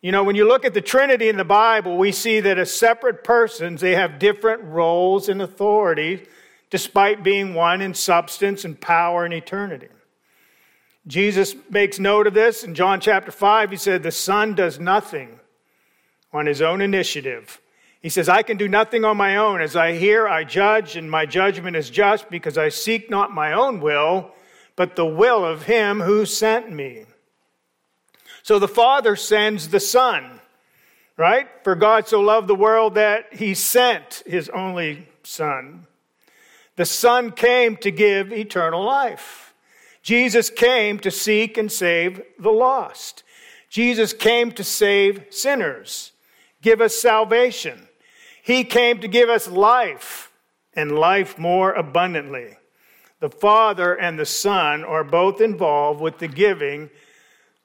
You 0.00 0.10
know, 0.10 0.24
when 0.24 0.36
you 0.36 0.48
look 0.48 0.64
at 0.64 0.72
the 0.72 0.80
Trinity 0.80 1.28
in 1.28 1.36
the 1.36 1.44
Bible, 1.44 1.98
we 1.98 2.12
see 2.12 2.40
that 2.40 2.58
as 2.58 2.72
separate 2.72 3.24
persons, 3.24 3.82
they 3.82 3.94
have 3.94 4.18
different 4.18 4.62
roles 4.62 5.28
and 5.28 5.42
authority, 5.42 6.26
despite 6.70 7.22
being 7.22 7.52
one 7.52 7.82
in 7.82 7.92
substance 7.92 8.64
and 8.64 8.80
power 8.80 9.26
and 9.26 9.34
eternity. 9.34 9.88
Jesus 11.06 11.54
makes 11.70 12.00
note 12.00 12.26
of 12.26 12.34
this 12.34 12.64
in 12.64 12.74
John 12.74 13.00
chapter 13.00 13.30
5. 13.30 13.70
He 13.70 13.76
said, 13.76 14.02
The 14.02 14.10
Son 14.10 14.54
does 14.54 14.80
nothing 14.80 15.38
on 16.32 16.46
his 16.46 16.60
own 16.60 16.80
initiative. 16.80 17.60
He 18.02 18.08
says, 18.08 18.28
I 18.28 18.42
can 18.42 18.56
do 18.56 18.68
nothing 18.68 19.04
on 19.04 19.16
my 19.16 19.36
own. 19.36 19.60
As 19.60 19.76
I 19.76 19.92
hear, 19.92 20.28
I 20.28 20.44
judge, 20.44 20.96
and 20.96 21.10
my 21.10 21.24
judgment 21.24 21.76
is 21.76 21.90
just 21.90 22.28
because 22.28 22.58
I 22.58 22.68
seek 22.68 23.08
not 23.08 23.32
my 23.32 23.52
own 23.52 23.80
will, 23.80 24.32
but 24.74 24.96
the 24.96 25.06
will 25.06 25.44
of 25.44 25.64
him 25.64 26.00
who 26.00 26.26
sent 26.26 26.70
me. 26.70 27.04
So 28.42 28.58
the 28.58 28.68
Father 28.68 29.16
sends 29.16 29.68
the 29.68 29.80
Son, 29.80 30.40
right? 31.16 31.48
For 31.64 31.74
God 31.74 32.06
so 32.06 32.20
loved 32.20 32.48
the 32.48 32.54
world 32.54 32.94
that 32.94 33.32
he 33.34 33.54
sent 33.54 34.22
his 34.26 34.48
only 34.50 35.08
Son. 35.22 35.86
The 36.76 36.84
Son 36.84 37.32
came 37.32 37.76
to 37.78 37.90
give 37.90 38.32
eternal 38.32 38.84
life. 38.84 39.45
Jesus 40.06 40.50
came 40.50 41.00
to 41.00 41.10
seek 41.10 41.58
and 41.58 41.70
save 41.70 42.22
the 42.38 42.52
lost. 42.52 43.24
Jesus 43.68 44.12
came 44.12 44.52
to 44.52 44.62
save 44.62 45.24
sinners, 45.30 46.12
give 46.62 46.80
us 46.80 46.94
salvation. 46.94 47.88
He 48.40 48.62
came 48.62 49.00
to 49.00 49.08
give 49.08 49.28
us 49.28 49.48
life 49.48 50.30
and 50.74 50.96
life 50.96 51.40
more 51.40 51.72
abundantly. 51.72 52.56
The 53.18 53.30
Father 53.30 53.94
and 53.94 54.16
the 54.16 54.26
Son 54.26 54.84
are 54.84 55.02
both 55.02 55.40
involved 55.40 56.00
with 56.00 56.18
the 56.18 56.28
giving 56.28 56.88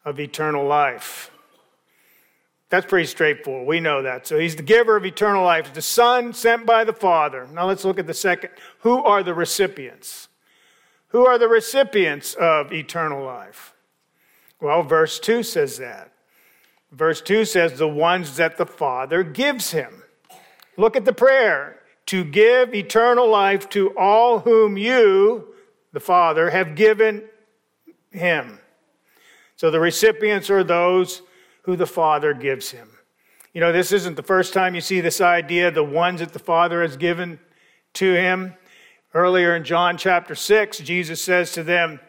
of 0.04 0.20
eternal 0.20 0.66
life. 0.66 1.30
That's 2.70 2.88
pretty 2.88 3.06
straightforward. 3.06 3.68
We 3.68 3.82
know 3.82 4.02
that. 4.02 4.26
So 4.26 4.40
he's 4.40 4.56
the 4.56 4.64
giver 4.64 4.96
of 4.96 5.06
eternal 5.06 5.44
life. 5.44 5.76
The 5.76 5.84
Son 5.84 6.34
sent 6.34 6.66
by 6.66 6.86
the 6.86 6.94
Father. 6.94 7.48
Now 7.54 7.68
let's 7.68 7.86
look 7.86 8.00
at 8.00 8.08
the 8.08 8.16
second. 8.16 8.50
Who 8.80 9.04
are 9.04 9.22
the 9.22 9.36
recipients? 9.36 10.28
Who 11.12 11.26
are 11.26 11.38
the 11.38 11.48
recipients 11.48 12.34
of 12.36 12.72
eternal 12.72 13.24
life? 13.24 13.74
Well, 14.60 14.84
verse 14.84 15.20
2 15.20 15.44
says 15.44 15.78
that. 15.78 16.12
Verse 16.92 17.22
2 17.22 17.46
says, 17.46 17.78
the 17.78 17.88
ones 17.88 18.38
that 18.38 18.58
the 18.58 18.66
Father 18.66 19.24
gives 19.24 19.72
him. 19.72 20.04
Look 20.78 20.96
at 20.96 21.06
the 21.06 21.14
prayer 21.14 21.80
to 22.08 22.24
give 22.24 22.74
eternal 22.74 23.30
life 23.30 23.70
to 23.70 23.98
all 23.98 24.40
whom 24.40 24.78
you, 24.78 25.54
the 25.94 26.00
Father, 26.00 26.50
have 26.50 26.76
given 26.76 27.24
him. 28.12 28.60
So 29.56 29.72
the 29.72 29.80
recipients 29.80 30.50
are 30.50 30.64
those 30.64 31.22
who 31.64 31.76
the 31.76 31.86
Father 31.86 32.34
gives 32.34 32.72
him. 32.72 32.90
You 33.54 33.62
know, 33.62 33.72
this 33.72 33.92
isn't 33.92 34.16
the 34.16 34.24
first 34.24 34.54
time 34.54 34.76
you 34.76 34.82
see 34.82 35.02
this 35.02 35.22
idea, 35.22 35.72
the 35.72 35.84
ones 35.84 36.22
that 36.22 36.34
the 36.34 36.40
Father 36.40 36.82
has 36.82 36.98
given 36.98 37.40
to 37.94 38.14
him. 38.14 38.54
Earlier 39.14 39.58
in 39.58 39.66
John 39.66 39.98
chapter 39.98 40.36
6, 40.36 40.78
Jesus 40.80 41.22
says 41.22 41.52
to 41.54 41.64
them, 41.64 42.00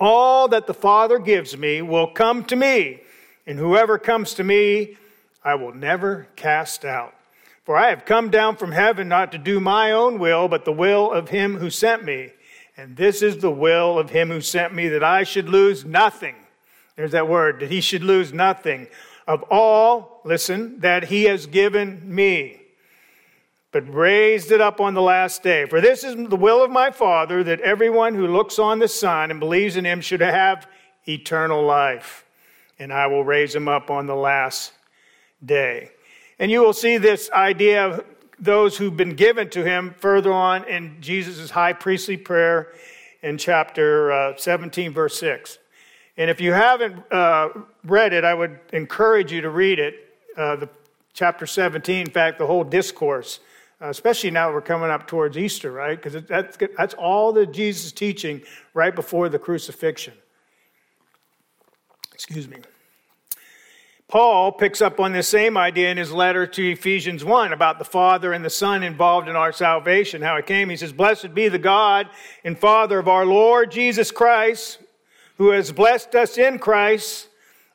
All 0.00 0.48
that 0.48 0.66
the 0.66 0.72
Father 0.72 1.18
gives 1.18 1.58
me 1.58 1.82
will 1.82 2.06
come 2.06 2.42
to 2.44 2.56
me, 2.56 3.02
and 3.46 3.58
whoever 3.58 3.98
comes 3.98 4.32
to 4.34 4.44
me, 4.44 4.96
I 5.44 5.56
will 5.56 5.74
never 5.74 6.28
cast 6.34 6.86
out. 6.86 7.14
For 7.64 7.76
I 7.76 7.90
have 7.90 8.06
come 8.06 8.30
down 8.30 8.56
from 8.56 8.72
heaven 8.72 9.08
not 9.08 9.30
to 9.32 9.38
do 9.38 9.60
my 9.60 9.92
own 9.92 10.18
will, 10.18 10.48
but 10.48 10.64
the 10.64 10.72
will 10.72 11.12
of 11.12 11.28
him 11.28 11.58
who 11.58 11.68
sent 11.68 12.02
me. 12.02 12.30
And 12.78 12.96
this 12.96 13.20
is 13.20 13.38
the 13.38 13.50
will 13.50 13.98
of 13.98 14.08
him 14.08 14.30
who 14.30 14.40
sent 14.40 14.72
me, 14.72 14.88
that 14.88 15.04
I 15.04 15.22
should 15.22 15.50
lose 15.50 15.84
nothing. 15.84 16.36
There's 16.96 17.12
that 17.12 17.28
word, 17.28 17.60
that 17.60 17.70
he 17.70 17.82
should 17.82 18.02
lose 18.02 18.32
nothing 18.32 18.86
of 19.26 19.42
all, 19.50 20.22
listen, 20.24 20.80
that 20.80 21.04
he 21.04 21.24
has 21.24 21.46
given 21.46 22.00
me 22.04 22.62
but 23.72 23.92
raised 23.92 24.50
it 24.52 24.60
up 24.60 24.80
on 24.80 24.94
the 24.94 25.02
last 25.02 25.42
day. 25.42 25.66
For 25.66 25.80
this 25.80 26.04
is 26.04 26.14
the 26.14 26.36
will 26.36 26.62
of 26.62 26.70
my 26.70 26.90
Father, 26.90 27.44
that 27.44 27.60
everyone 27.60 28.14
who 28.14 28.26
looks 28.26 28.58
on 28.58 28.78
the 28.78 28.88
Son 28.88 29.30
and 29.30 29.40
believes 29.40 29.76
in 29.76 29.84
him 29.84 30.00
should 30.00 30.20
have 30.20 30.66
eternal 31.06 31.64
life, 31.64 32.24
and 32.78 32.92
I 32.92 33.06
will 33.06 33.24
raise 33.24 33.54
him 33.54 33.68
up 33.68 33.90
on 33.90 34.06
the 34.06 34.14
last 34.14 34.72
day. 35.44 35.90
And 36.38 36.50
you 36.50 36.60
will 36.60 36.72
see 36.72 36.98
this 36.98 37.30
idea 37.32 37.86
of 37.86 38.04
those 38.38 38.76
who've 38.76 38.96
been 38.96 39.14
given 39.14 39.48
to 39.50 39.64
him 39.64 39.94
further 39.98 40.32
on 40.32 40.64
in 40.64 40.98
Jesus' 41.00 41.50
high 41.50 41.72
priestly 41.72 42.16
prayer 42.16 42.72
in 43.22 43.38
chapter 43.38 44.12
uh, 44.12 44.36
17, 44.36 44.92
verse 44.92 45.18
6. 45.18 45.58
And 46.18 46.30
if 46.30 46.40
you 46.40 46.52
haven't 46.52 47.12
uh, 47.12 47.48
read 47.84 48.12
it, 48.12 48.24
I 48.24 48.34
would 48.34 48.58
encourage 48.72 49.32
you 49.32 49.40
to 49.42 49.50
read 49.50 49.78
it, 49.78 49.94
uh, 50.36 50.56
the 50.56 50.68
chapter 51.12 51.46
17, 51.46 52.06
in 52.06 52.10
fact, 52.10 52.38
the 52.38 52.46
whole 52.46 52.64
discourse 52.64 53.40
uh, 53.80 53.88
especially 53.88 54.30
now 54.30 54.52
we're 54.52 54.62
coming 54.62 54.90
up 54.90 55.06
towards 55.06 55.36
Easter, 55.36 55.70
right? 55.70 56.00
Because 56.00 56.24
that's, 56.24 56.56
that's 56.76 56.94
all 56.94 57.32
the 57.32 57.46
Jesus 57.46 57.92
teaching 57.92 58.42
right 58.72 58.94
before 58.94 59.28
the 59.28 59.38
crucifixion. 59.38 60.14
Excuse 62.14 62.48
me. 62.48 62.56
Paul 64.08 64.52
picks 64.52 64.80
up 64.80 65.00
on 65.00 65.12
this 65.12 65.28
same 65.28 65.56
idea 65.56 65.90
in 65.90 65.96
his 65.96 66.12
letter 66.12 66.46
to 66.46 66.70
Ephesians 66.70 67.24
1 67.24 67.52
about 67.52 67.78
the 67.78 67.84
Father 67.84 68.32
and 68.32 68.44
the 68.44 68.50
Son 68.50 68.82
involved 68.82 69.28
in 69.28 69.34
our 69.34 69.52
salvation, 69.52 70.22
how 70.22 70.36
it 70.36 70.46
came. 70.46 70.70
He 70.70 70.76
says, 70.76 70.92
Blessed 70.92 71.34
be 71.34 71.48
the 71.48 71.58
God 71.58 72.08
and 72.44 72.56
Father 72.56 72.98
of 73.00 73.08
our 73.08 73.26
Lord 73.26 73.72
Jesus 73.72 74.12
Christ, 74.12 74.78
who 75.38 75.50
has 75.50 75.72
blessed 75.72 76.14
us 76.14 76.38
in 76.38 76.60
Christ 76.60 77.28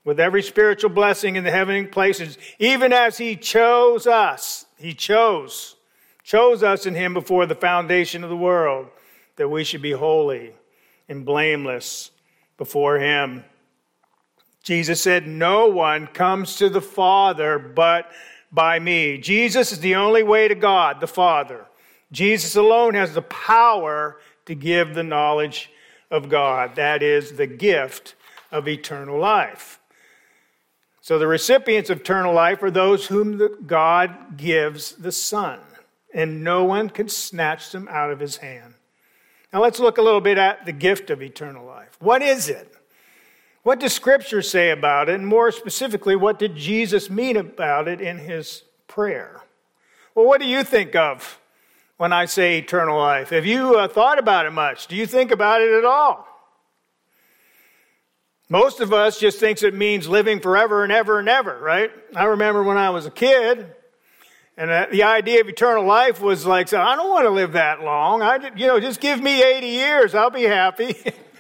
with 0.06 0.20
every 0.20 0.42
spiritual 0.42 0.90
blessing 0.90 1.36
in 1.36 1.44
the 1.44 1.52
heavenly 1.52 1.86
places, 1.86 2.38
even 2.58 2.94
as 2.94 3.18
he 3.18 3.36
chose 3.36 4.08
us. 4.08 4.66
He 4.78 4.94
chose 4.94 5.76
chose 6.24 6.64
us 6.64 6.86
in 6.86 6.96
him 6.96 7.14
before 7.14 7.46
the 7.46 7.56
foundation 7.56 8.24
of 8.24 8.30
the 8.30 8.38
world, 8.38 8.88
that 9.36 9.50
we 9.50 9.64
should 9.64 9.82
be 9.82 9.92
holy 9.92 10.54
and 11.10 11.26
blameless 11.26 12.12
before 12.58 13.00
him. 13.00 13.44
Jesus 14.64 15.02
said, 15.02 15.28
No 15.28 15.68
one 15.68 16.08
comes 16.08 16.58
to 16.58 16.70
the 16.70 16.82
Father 16.82 17.58
but 17.58 18.12
by 18.52 18.80
me. 18.80 19.18
Jesus 19.18 19.72
is 19.72 19.80
the 19.80 19.96
only 19.96 20.24
way 20.24 20.48
to 20.48 20.56
God, 20.56 21.00
the 21.00 21.08
Father. 21.08 21.66
Jesus 22.12 22.56
alone 22.56 22.94
has 22.94 23.14
the 23.14 23.22
power 23.22 24.18
to 24.46 24.54
give 24.54 24.94
the 24.94 25.04
knowledge 25.04 25.72
of 26.12 26.30
God. 26.30 26.76
That 26.76 27.02
is 27.02 27.34
the 27.34 27.48
gift 27.48 28.16
of 28.52 28.68
eternal 28.68 29.18
life. 29.18 29.80
So 31.00 31.18
the 31.18 31.28
recipients 31.28 31.90
of 31.90 32.02
eternal 32.02 32.34
life 32.34 32.62
are 32.62 32.70
those 32.70 33.08
whom 33.08 33.66
God 33.66 34.38
gives 34.38 34.92
the 34.94 35.12
Son 35.12 35.60
and 36.14 36.44
no 36.44 36.64
one 36.64 36.90
can 36.90 37.10
snatch 37.10 37.72
them 37.72 37.88
out 37.90 38.12
of 38.12 38.20
his 38.20 38.38
hand. 38.38 38.74
Now 39.54 39.62
let's 39.62 39.80
look 39.80 39.98
a 39.98 40.02
little 40.02 40.22
bit 40.22 40.38
at 40.38 40.66
the 40.66 40.72
gift 40.72 41.10
of 41.10 41.22
eternal 41.22 41.66
life. 41.66 41.98
What 42.00 42.22
is 42.22 42.50
it? 42.50 42.74
What 43.64 43.80
does 43.80 43.94
Scripture 43.94 44.42
say 44.42 44.72
about 44.72 45.10
it? 45.10 45.16
And 45.16 45.28
more 45.28 45.52
specifically, 45.52 46.16
what 46.16 46.40
did 46.40 46.56
Jesus 46.56 47.10
mean 47.10 47.38
about 47.38 47.88
it 47.88 48.02
in 48.02 48.18
his 48.18 48.64
prayer? 48.88 49.42
Well, 50.16 50.26
what 50.26 50.42
do 50.42 50.48
you 50.48 50.64
think 50.64 50.96
of 50.96 51.40
when 51.98 52.12
I 52.12 52.26
say 52.26 52.58
eternal 52.58 52.98
life? 52.98 53.30
Have 53.30 53.46
you 53.46 53.76
uh, 53.78 53.88
thought 53.88 54.18
about 54.18 54.46
it 54.46 54.52
much? 54.52 54.88
Do 54.88 54.96
you 54.96 55.06
think 55.06 55.32
about 55.32 55.62
it 55.62 55.72
at 55.72 55.86
all? 55.86 56.28
Most 58.50 58.82
of 58.82 58.92
us 58.92 59.20
just 59.20 59.40
thinks 59.40 59.64
it 59.64 59.74
means 59.74 60.10
living 60.10 60.42
forever 60.42 60.84
and 60.84 60.92
ever 60.92 61.20
and 61.20 61.30
ever, 61.30 61.58
right? 61.60 61.92
I 62.16 62.26
remember 62.26 62.64
when 62.64 62.78
I 62.78 62.90
was 62.90 63.06
a 63.06 63.12
kid, 63.12 63.74
and 64.58 64.92
the 64.92 65.04
idea 65.04 65.42
of 65.42 65.48
eternal 65.48 65.86
life 65.86 66.22
was 66.22 66.46
like, 66.46 66.68
so 66.68 66.80
I 66.82 66.96
don't 66.96 67.10
want 67.10 67.26
to 67.26 67.30
live 67.30 67.54
that 67.54 67.82
long. 67.82 68.22
I, 68.22 68.52
you 68.56 68.68
know, 68.68 68.80
just 68.80 69.00
give 69.00 69.22
me 69.22 69.42
80 69.42 69.68
years. 69.68 70.14
I'll 70.14 70.30
be 70.30 70.44
happy. 70.44 70.96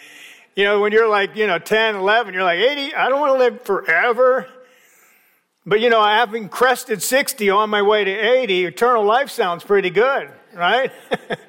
you 0.55 0.63
know, 0.63 0.79
when 0.79 0.91
you're 0.91 1.09
like, 1.09 1.35
you 1.35 1.45
know, 1.45 1.59
10, 1.59 1.95
11, 1.95 2.33
you're 2.33 2.43
like, 2.43 2.59
80, 2.59 2.95
I 2.95 3.09
don't 3.09 3.19
want 3.19 3.33
to 3.33 3.39
live 3.39 3.61
forever. 3.61 4.47
But 5.65 5.79
you 5.79 5.89
know, 5.89 6.03
having 6.03 6.49
crested 6.49 7.03
60 7.03 7.49
on 7.51 7.69
my 7.69 7.83
way 7.83 8.03
to 8.03 8.11
80, 8.11 8.65
eternal 8.65 9.03
life 9.03 9.29
sounds 9.29 9.63
pretty 9.63 9.91
good, 9.91 10.31
right? 10.55 10.91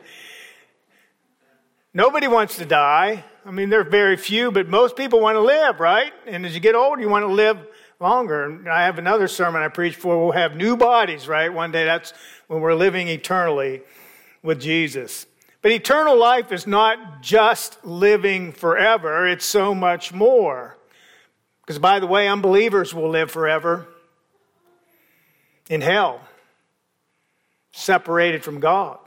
Nobody 1.95 2.29
wants 2.29 2.57
to 2.57 2.67
die. 2.67 3.25
I 3.45 3.51
mean, 3.51 3.71
there 3.71 3.81
are 3.81 3.85
very 3.85 4.17
few, 4.17 4.51
but 4.51 4.69
most 4.69 4.97
people 4.97 5.21
want 5.21 5.37
to 5.37 5.41
live, 5.41 5.81
right? 5.81 6.13
And 6.27 6.45
as 6.45 6.55
you 6.55 6.61
get 6.61 6.75
older, 6.75 7.01
you 7.01 7.09
want 7.09 7.23
to 7.23 7.33
live 7.33 7.59
longer. 8.03 8.45
And 8.45 8.69
I 8.69 8.85
have 8.85 8.99
another 8.99 9.29
sermon 9.29 9.63
I 9.63 9.69
preach 9.69 9.95
for. 9.95 10.23
We'll 10.23 10.33
have 10.33 10.57
new 10.57 10.77
bodies, 10.77 11.27
right? 11.29 11.51
One 11.53 11.73
day 11.73 11.85
that's 11.85 12.13
when 12.49 12.61
we're 12.61 12.75
living 12.75 13.09
eternally 13.09 13.83
with 14.43 14.61
Jesus. 14.61 15.27
But 15.63 15.71
eternal 15.71 16.19
life 16.19 16.51
is 16.51 16.67
not 16.67 17.23
just 17.23 17.83
living 17.85 18.53
forever, 18.53 19.29
it's 19.29 19.47
so 19.47 19.75
much 19.75 20.13
more. 20.13 20.77
Because, 21.65 21.79
by 21.79 22.01
the 22.01 22.09
way, 22.09 22.27
unbelievers 22.27 22.93
will 22.93 23.09
live 23.09 23.31
forever 23.31 23.87
in 25.71 25.81
hell, 25.81 26.21
separated 27.71 28.43
from 28.43 28.59
God. 28.59 28.99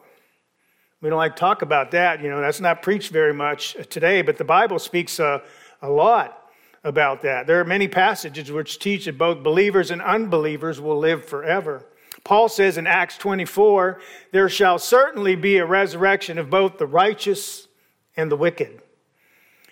We 1.01 1.09
don't 1.09 1.17
like 1.17 1.35
to 1.35 1.39
talk 1.39 1.61
about 1.61 1.91
that. 1.91 2.23
You 2.23 2.29
know, 2.29 2.39
that's 2.39 2.61
not 2.61 2.81
preached 2.81 3.11
very 3.11 3.33
much 3.33 3.75
today, 3.89 4.21
but 4.21 4.37
the 4.37 4.45
Bible 4.45 4.79
speaks 4.79 5.19
a, 5.19 5.43
a 5.81 5.89
lot 5.89 6.44
about 6.85 7.23
that. 7.23 7.47
There 7.47 7.59
are 7.59 7.65
many 7.65 7.87
passages 7.87 8.51
which 8.51 8.79
teach 8.79 9.05
that 9.05 9.17
both 9.17 9.43
believers 9.43 9.91
and 9.91 10.01
unbelievers 10.01 10.79
will 10.79 10.99
live 10.99 11.25
forever. 11.25 11.83
Paul 12.23 12.47
says 12.47 12.77
in 12.77 12.87
Acts 12.87 13.17
24, 13.17 13.99
there 14.31 14.47
shall 14.47 14.79
certainly 14.79 15.35
be 15.35 15.57
a 15.57 15.65
resurrection 15.65 16.37
of 16.37 16.49
both 16.49 16.77
the 16.77 16.85
righteous 16.85 17.67
and 18.15 18.31
the 18.31 18.37
wicked. 18.37 18.81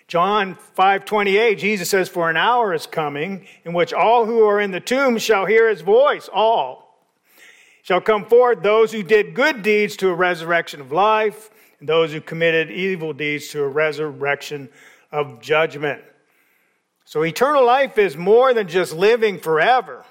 John 0.07 0.57
5:28 0.77 1.57
Jesus 1.57 1.89
says 1.89 2.09
for 2.09 2.29
an 2.29 2.35
hour 2.35 2.73
is 2.73 2.85
coming 2.85 3.47
in 3.63 3.73
which 3.73 3.93
all 3.93 4.25
who 4.25 4.45
are 4.45 4.59
in 4.59 4.71
the 4.71 4.81
tomb 4.81 5.17
shall 5.17 5.45
hear 5.45 5.69
his 5.69 5.81
voice 5.81 6.29
all 6.31 6.83
shall 7.83 8.01
come 8.01 8.25
forth 8.25 8.61
those 8.61 8.91
who 8.91 9.01
did 9.01 9.33
good 9.33 9.63
deeds 9.63 9.95
to 9.97 10.09
a 10.09 10.13
resurrection 10.13 10.81
of 10.81 10.91
life 10.91 11.49
and 11.79 11.87
those 11.87 12.11
who 12.11 12.21
committed 12.21 12.69
evil 12.69 13.13
deeds 13.13 13.47
to 13.47 13.63
a 13.63 13.67
resurrection 13.67 14.69
of 15.11 15.41
judgment. 15.41 16.01
So 17.05 17.23
eternal 17.23 17.65
life 17.65 17.97
is 17.97 18.15
more 18.15 18.53
than 18.53 18.67
just 18.67 18.93
living 18.93 19.39
forever 19.39 20.05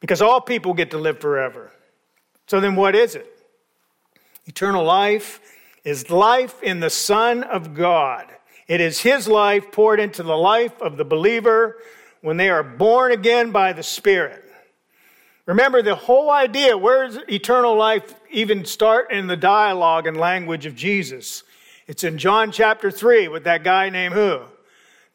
because 0.00 0.22
all 0.22 0.40
people 0.40 0.74
get 0.74 0.90
to 0.92 0.98
live 0.98 1.20
forever. 1.20 1.70
So 2.46 2.60
then, 2.60 2.76
what 2.76 2.94
is 2.94 3.14
it? 3.14 3.26
Eternal 4.46 4.84
life 4.84 5.40
is 5.84 6.10
life 6.10 6.62
in 6.62 6.80
the 6.80 6.90
Son 6.90 7.42
of 7.42 7.74
God. 7.74 8.26
It 8.68 8.80
is 8.80 9.00
His 9.00 9.28
life 9.28 9.72
poured 9.72 10.00
into 10.00 10.22
the 10.22 10.36
life 10.36 10.80
of 10.80 10.96
the 10.96 11.04
believer 11.04 11.76
when 12.20 12.36
they 12.36 12.50
are 12.50 12.62
born 12.62 13.12
again 13.12 13.50
by 13.50 13.72
the 13.72 13.82
Spirit. 13.82 14.42
Remember, 15.46 15.82
the 15.82 15.94
whole 15.94 16.30
idea 16.30 16.76
where 16.76 17.06
does 17.06 17.18
eternal 17.28 17.76
life 17.76 18.14
even 18.30 18.64
start 18.64 19.12
in 19.12 19.26
the 19.26 19.36
dialogue 19.36 20.06
and 20.06 20.16
language 20.16 20.64
of 20.64 20.74
Jesus? 20.74 21.42
It's 21.86 22.04
in 22.04 22.16
John 22.16 22.50
chapter 22.50 22.90
3 22.90 23.28
with 23.28 23.44
that 23.44 23.62
guy 23.62 23.90
named 23.90 24.14
who? 24.14 24.40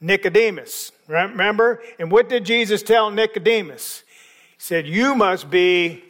Nicodemus. 0.02 0.92
Remember? 1.08 1.82
And 1.98 2.12
what 2.12 2.30
did 2.30 2.46
Jesus 2.46 2.84
tell 2.84 3.12
Nicodemus? 3.12 4.04
He 4.56 4.62
said, 4.62 4.88
You 4.88 5.16
must 5.16 5.50
be 5.50 6.04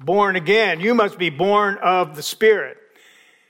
born 0.00 0.36
again. 0.36 0.80
You 0.80 0.94
must 0.94 1.18
be 1.18 1.30
born 1.30 1.78
of 1.78 2.16
the 2.16 2.22
Spirit. 2.22 2.76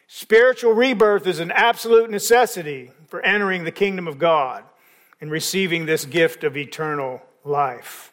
Spiritual 0.07 0.73
rebirth 0.73 1.27
is 1.27 1.39
an 1.39 1.53
absolute 1.53 2.11
necessity 2.11 2.91
for 3.09 3.21
entering 3.23 3.65
the 3.65 3.71
kingdom 3.71 4.09
of 4.09 4.19
God 4.19 4.65
and 5.21 5.31
receiving 5.31 5.85
this 5.85 6.05
gift 6.05 6.45
of 6.45 6.57
eternal 6.57 7.21
life. 7.45 8.13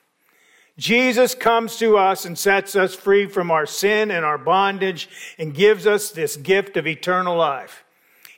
Jesus 0.78 1.34
comes 1.34 1.78
to 1.78 1.98
us 1.98 2.26
and 2.26 2.38
sets 2.38 2.76
us 2.76 2.94
free 2.94 3.28
from 3.28 3.50
our 3.50 3.66
sin 3.66 4.12
and 4.12 4.26
our 4.26 4.38
bondage 4.38 5.08
and 5.38 5.54
gives 5.54 5.88
us 5.88 6.12
this 6.12 6.36
gift 6.36 6.76
of 6.76 6.86
eternal 6.86 7.38
life. 7.38 7.85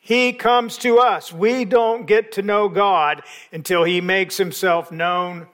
He 0.07 0.31
comes 0.31 0.77
to 0.77 0.99
us. 0.99 1.33
We 1.33 1.65
don't 1.65 2.07
get 2.07 2.31
to 2.31 2.41
know 2.41 2.69
God 2.69 3.23
until 3.51 3.83
He 3.83 3.99
makes 3.99 4.37
Himself 4.37 4.89
known 4.89 5.47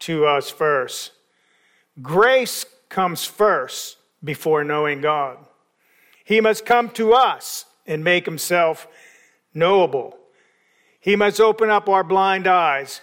to 0.00 0.26
us 0.26 0.50
first. 0.50 1.12
Grace 2.02 2.66
comes 2.90 3.24
first 3.24 3.96
before 4.22 4.62
knowing 4.62 5.00
God. 5.00 5.38
He 6.22 6.42
must 6.42 6.66
come 6.66 6.90
to 6.90 7.14
us 7.14 7.64
and 7.86 8.04
make 8.04 8.26
himself 8.26 8.86
knowable. 9.54 10.18
He 11.00 11.16
must 11.16 11.40
open 11.40 11.70
up 11.70 11.88
our 11.88 12.04
blind 12.04 12.46
eyes 12.46 13.00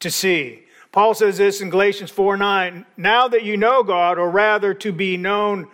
to 0.00 0.10
see. 0.10 0.64
Paul 0.90 1.14
says 1.14 1.38
this 1.38 1.62
in 1.62 1.70
Galatians 1.70 2.10
4 2.10 2.36
9. 2.36 2.84
Now 2.98 3.26
that 3.26 3.42
you 3.42 3.56
know 3.56 3.82
God, 3.82 4.18
or 4.18 4.28
rather 4.28 4.74
to 4.74 4.92
be 4.92 5.16
known 5.16 5.68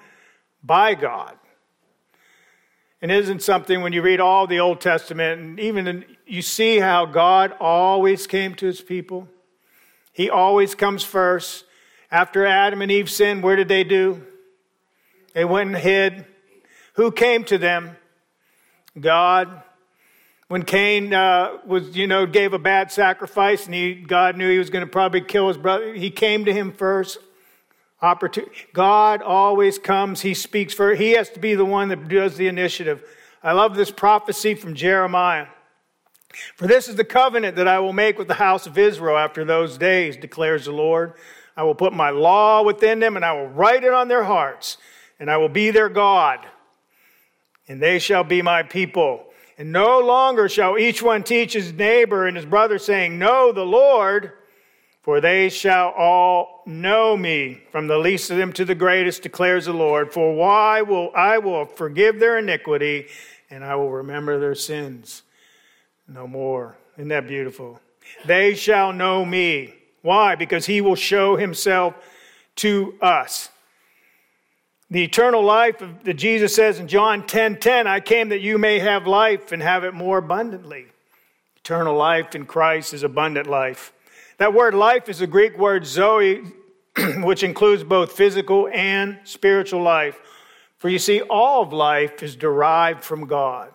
by 0.63 0.95
God. 0.95 1.37
And 3.01 3.13
isn't 3.13 3.43
something 3.43 3.81
when 3.81 3.93
you 3.93 4.03
read 4.03 4.19
all 4.19 4.47
the 4.47 4.59
Old 4.59 4.81
Testament, 4.81 5.41
and 5.41 5.61
even 5.61 5.87
in, 5.87 6.05
you 6.27 6.43
see 6.43 6.79
how 6.79 7.07
God 7.07 7.53
always 7.61 8.27
came 8.27 8.55
to 8.57 8.67
his 8.67 8.81
people? 8.81 9.29
He 10.13 10.29
always 10.31 10.75
comes 10.75 11.05
first. 11.05 11.65
After 12.11 12.45
Adam 12.45 12.83
and 12.83 12.91
Eve 12.91 13.09
sinned, 13.09 13.43
where 13.43 13.55
did 13.55 13.69
they 13.69 13.85
do? 13.85 14.25
They 15.33 15.45
went 15.45 15.69
and 15.69 15.79
hid. 15.79 16.27
Who 16.95 17.13
came 17.13 17.45
to 17.45 17.59
them? 17.59 17.97
God. 18.99 19.63
When 20.49 20.65
Cain 20.65 21.15
uh, 21.15 21.59
was, 21.67 21.95
you 21.97 22.07
know, 22.07 22.27
gave 22.27 22.55
a 22.55 22.59
bad 22.59 22.91
sacrifice, 22.91 23.67
and 23.67 23.75
he, 23.75 23.95
God 23.95 24.37
knew 24.37 24.51
he 24.51 24.59
was 24.59 24.71
going 24.71 24.85
to 24.85 24.91
probably 24.91 25.21
kill 25.21 25.47
his 25.49 25.59
brother, 25.59 25.95
he 25.95 26.11
came 26.11 26.47
to 26.47 26.53
him 26.53 26.73
first. 26.73 27.19
Opportunity. 28.01 28.53
God 28.73 29.23
always 29.23 29.79
comes. 29.79 30.21
He 30.21 30.35
speaks 30.35 30.73
for. 30.73 30.95
He 30.95 31.13
has 31.13 31.31
to 31.31 31.41
be 31.41 31.55
the 31.55 31.65
one 31.65 31.89
that 31.89 32.09
does 32.09 32.37
the 32.37 32.47
initiative. 32.47 33.05
I 33.43 33.53
love 33.53 33.75
this 33.75 33.91
prophecy 33.91 34.55
from 34.55 34.75
Jeremiah. 34.75 35.47
For 36.55 36.67
this 36.67 36.89
is 36.89 36.97
the 36.97 37.05
covenant 37.05 37.57
that 37.57 37.67
I 37.67 37.81
will 37.81 37.93
make 37.93 38.19
with 38.19 38.29
the 38.29 38.35
house 38.35 38.67
of 38.67 38.79
Israel 38.79 39.17
after 39.17 39.45
those 39.45 39.79
days, 39.79 40.17
declares 40.17 40.67
the 40.67 40.73
Lord. 40.73 41.15
I 41.57 41.65
will 41.65 41.75
put 41.75 41.93
my 41.93 42.11
law 42.11 42.63
within 42.63 43.01
them, 43.01 43.17
and 43.17 43.25
I 43.25 43.33
will 43.33 43.49
write 43.49 43.83
it 43.83 43.93
on 43.93 44.07
their 44.07 44.25
hearts, 44.25 44.77
and 45.19 45.29
I 45.29 45.39
will 45.39 45.49
be 45.49 45.71
their 45.71 45.89
God, 45.89 46.47
and 47.67 47.83
they 47.83 47.99
shall 47.99 48.23
be 48.23 48.43
my 48.43 48.63
people. 48.63 49.25
And 49.57 49.73
no 49.73 49.99
longer 49.99 50.49
shall 50.49 50.79
each 50.79 51.03
one 51.03 51.25
teach 51.25 51.55
his 51.55 51.73
neighbor 51.73 52.29
and 52.29 52.37
his 52.37 52.47
brother, 52.47 52.79
saying, 52.79 53.19
Know 53.19 53.51
the 53.51 53.67
Lord, 53.67 54.33
for 55.09 55.23
they 55.23 55.49
shall 55.49 55.89
all 55.97 56.61
know 56.67 57.17
me, 57.17 57.63
from 57.73 57.87
the 57.87 57.97
least 57.97 58.31
of 58.31 58.37
them 58.37 58.53
to 58.53 58.63
the 58.63 58.75
greatest, 58.75 59.23
declares 59.23 59.65
the 59.65 59.73
Lord. 59.73 60.13
For 60.13 60.35
why 60.35 60.83
will 60.83 61.11
I 61.17 61.39
will 61.39 61.65
forgive 61.65 62.21
their 62.21 62.37
iniquity, 62.37 63.07
and 63.49 63.65
I 63.65 63.75
will 63.77 63.91
remember 63.91 64.39
their 64.39 64.55
sins 64.55 65.23
no 66.07 66.27
more. 66.27 66.77
Isn't 66.99 67.09
that 67.09 67.27
beautiful? 67.27 67.81
They 68.27 68.55
shall 68.55 68.93
know 68.93 69.25
me 69.25 69.73
why? 70.03 70.35
Because 70.35 70.67
he 70.67 70.83
will 70.83 70.95
show 70.95 71.37
himself 71.37 71.95
to 72.57 72.95
us. 73.01 73.49
The 74.91 75.05
eternal 75.05 75.43
life 75.43 75.83
that 76.05 76.19
Jesus 76.19 76.55
says 76.55 76.81
in 76.81 76.87
John 76.87 77.27
10 77.27 77.61
10, 77.61 77.87
I 77.87 78.01
came 78.01 78.29
that 78.29 78.41
you 78.41 78.59
may 78.59 78.79
have 78.79 79.07
life 79.07 79.53
and 79.53 79.63
have 79.63 79.85
it 79.85 79.95
more 79.95 80.19
abundantly. 80.19 80.85
Eternal 81.57 81.97
life 81.97 82.35
in 82.35 82.45
Christ 82.45 82.93
is 82.93 83.05
abundant 83.05 83.47
life. 83.47 83.95
That 84.39 84.55
word 84.55 84.75
life 84.75 85.09
is 85.09 85.21
a 85.21 85.27
Greek 85.27 85.59
word 85.59 85.87
zoe, 85.87 86.43
which 87.19 87.43
includes 87.43 87.85
both 87.85 88.13
physical 88.13 88.69
and 88.69 89.19
spiritual 89.25 89.83
life. 89.83 90.19
For 90.77 90.89
you 90.89 90.99
see, 90.99 91.21
all 91.23 91.63
of 91.63 91.73
life 91.73 92.23
is 92.23 92.37
derived 92.37 93.05
from 93.05 93.27
God. 93.27 93.71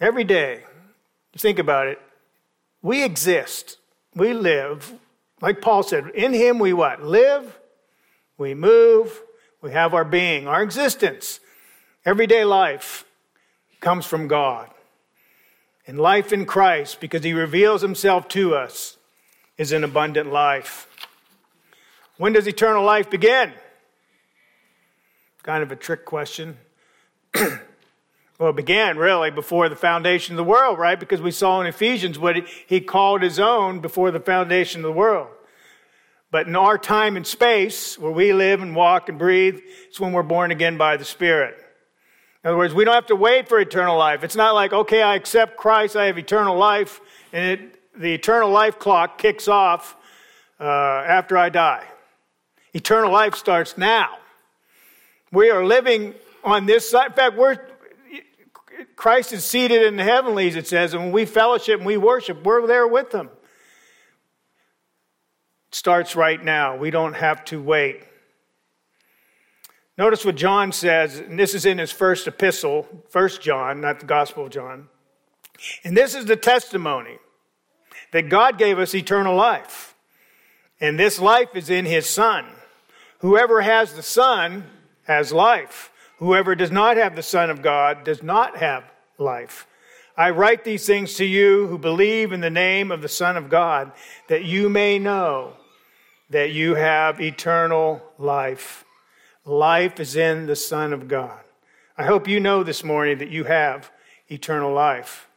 Every 0.00 0.24
day, 0.24 0.64
think 1.36 1.58
about 1.58 1.88
it, 1.88 2.00
we 2.82 3.04
exist 3.04 3.78
we 4.14 4.34
live, 4.34 4.92
like 5.40 5.60
Paul 5.60 5.82
said, 5.82 6.08
in 6.14 6.32
him 6.32 6.58
we 6.58 6.72
what? 6.72 7.02
Live, 7.02 7.58
we 8.36 8.54
move, 8.54 9.22
we 9.60 9.72
have 9.72 9.94
our 9.94 10.04
being, 10.04 10.46
our 10.46 10.62
existence. 10.62 11.40
Everyday 12.04 12.44
life 12.44 13.04
comes 13.80 14.04
from 14.04 14.28
God. 14.28 14.68
And 15.86 15.98
life 15.98 16.32
in 16.32 16.46
Christ, 16.46 17.00
because 17.00 17.24
he 17.24 17.32
reveals 17.32 17.82
himself 17.82 18.28
to 18.28 18.54
us, 18.54 18.98
is 19.58 19.72
an 19.72 19.84
abundant 19.84 20.32
life. 20.32 20.88
When 22.16 22.32
does 22.32 22.46
eternal 22.46 22.84
life 22.84 23.10
begin? 23.10 23.52
Kind 25.42 25.62
of 25.62 25.72
a 25.72 25.76
trick 25.76 26.04
question. 26.04 26.58
Well, 28.42 28.50
it 28.50 28.56
began 28.56 28.98
really 28.98 29.30
before 29.30 29.68
the 29.68 29.76
foundation 29.76 30.34
of 30.34 30.36
the 30.36 30.50
world, 30.50 30.76
right? 30.76 30.98
Because 30.98 31.22
we 31.22 31.30
saw 31.30 31.60
in 31.60 31.68
Ephesians 31.68 32.18
what 32.18 32.34
he 32.66 32.80
called 32.80 33.22
his 33.22 33.38
own 33.38 33.78
before 33.78 34.10
the 34.10 34.18
foundation 34.18 34.80
of 34.80 34.82
the 34.84 34.98
world. 34.98 35.28
But 36.32 36.48
in 36.48 36.56
our 36.56 36.76
time 36.76 37.16
and 37.16 37.24
space, 37.24 37.96
where 37.96 38.10
we 38.10 38.32
live 38.32 38.60
and 38.60 38.74
walk 38.74 39.08
and 39.08 39.16
breathe, 39.16 39.60
it's 39.86 40.00
when 40.00 40.12
we're 40.12 40.24
born 40.24 40.50
again 40.50 40.76
by 40.76 40.96
the 40.96 41.04
Spirit. 41.04 41.54
In 42.42 42.48
other 42.48 42.56
words, 42.56 42.74
we 42.74 42.84
don't 42.84 42.94
have 42.94 43.06
to 43.06 43.14
wait 43.14 43.48
for 43.48 43.60
eternal 43.60 43.96
life. 43.96 44.24
It's 44.24 44.34
not 44.34 44.56
like, 44.56 44.72
okay, 44.72 45.02
I 45.02 45.14
accept 45.14 45.56
Christ, 45.56 45.94
I 45.94 46.06
have 46.06 46.18
eternal 46.18 46.56
life, 46.56 47.00
and 47.32 47.60
it, 47.60 47.81
the 47.96 48.14
eternal 48.14 48.50
life 48.50 48.78
clock 48.78 49.18
kicks 49.18 49.48
off 49.48 49.96
uh, 50.60 50.64
after 50.64 51.36
I 51.36 51.48
die. 51.48 51.84
Eternal 52.74 53.12
life 53.12 53.34
starts 53.34 53.76
now. 53.76 54.18
We 55.30 55.50
are 55.50 55.64
living 55.64 56.14
on 56.44 56.66
this 56.66 56.88
side. 56.90 57.08
In 57.08 57.12
fact, 57.12 57.36
we're 57.36 57.58
Christ 58.96 59.32
is 59.32 59.44
seated 59.44 59.82
in 59.82 59.96
the 59.96 60.04
heavenlies, 60.04 60.56
it 60.56 60.66
says, 60.66 60.94
and 60.94 61.02
when 61.04 61.12
we 61.12 61.24
fellowship 61.24 61.78
and 61.78 61.86
we 61.86 61.96
worship, 61.96 62.44
we're 62.44 62.66
there 62.66 62.86
with 62.86 63.12
him. 63.12 63.26
It 65.68 65.74
starts 65.74 66.14
right 66.14 66.42
now. 66.42 66.76
We 66.76 66.90
don't 66.90 67.14
have 67.14 67.44
to 67.46 67.60
wait. 67.60 68.04
Notice 69.98 70.24
what 70.24 70.36
John 70.36 70.72
says, 70.72 71.18
and 71.18 71.38
this 71.38 71.54
is 71.54 71.66
in 71.66 71.78
his 71.78 71.90
first 71.90 72.26
epistle, 72.26 72.86
First 73.08 73.42
John, 73.42 73.80
not 73.80 74.00
the 74.00 74.06
Gospel 74.06 74.46
of 74.46 74.50
John. 74.50 74.88
And 75.84 75.96
this 75.96 76.14
is 76.14 76.24
the 76.24 76.36
testimony 76.36 77.18
that 78.12 78.28
God 78.28 78.58
gave 78.58 78.78
us 78.78 78.94
eternal 78.94 79.34
life. 79.34 79.94
And 80.80 80.98
this 80.98 81.18
life 81.18 81.54
is 81.54 81.68
in 81.68 81.84
his 81.84 82.08
Son. 82.08 82.46
Whoever 83.18 83.62
has 83.62 83.94
the 83.94 84.02
Son 84.02 84.64
has 85.04 85.32
life. 85.32 85.90
Whoever 86.18 86.54
does 86.54 86.70
not 86.70 86.96
have 86.96 87.16
the 87.16 87.22
Son 87.22 87.50
of 87.50 87.62
God 87.62 88.04
does 88.04 88.22
not 88.22 88.58
have 88.58 88.84
life. 89.18 89.66
I 90.16 90.30
write 90.30 90.64
these 90.64 90.86
things 90.86 91.14
to 91.14 91.24
you 91.24 91.66
who 91.68 91.78
believe 91.78 92.32
in 92.32 92.40
the 92.40 92.50
name 92.50 92.90
of 92.90 93.00
the 93.00 93.08
Son 93.08 93.36
of 93.36 93.48
God, 93.48 93.92
that 94.28 94.44
you 94.44 94.68
may 94.68 94.98
know 94.98 95.54
that 96.30 96.52
you 96.52 96.74
have 96.74 97.20
eternal 97.20 98.02
life. 98.18 98.84
Life 99.44 100.00
is 100.00 100.16
in 100.16 100.46
the 100.46 100.56
Son 100.56 100.92
of 100.92 101.08
God. 101.08 101.40
I 101.96 102.04
hope 102.04 102.28
you 102.28 102.40
know 102.40 102.62
this 102.62 102.84
morning 102.84 103.18
that 103.18 103.30
you 103.30 103.44
have 103.44 103.90
eternal 104.28 104.72
life. 104.72 105.28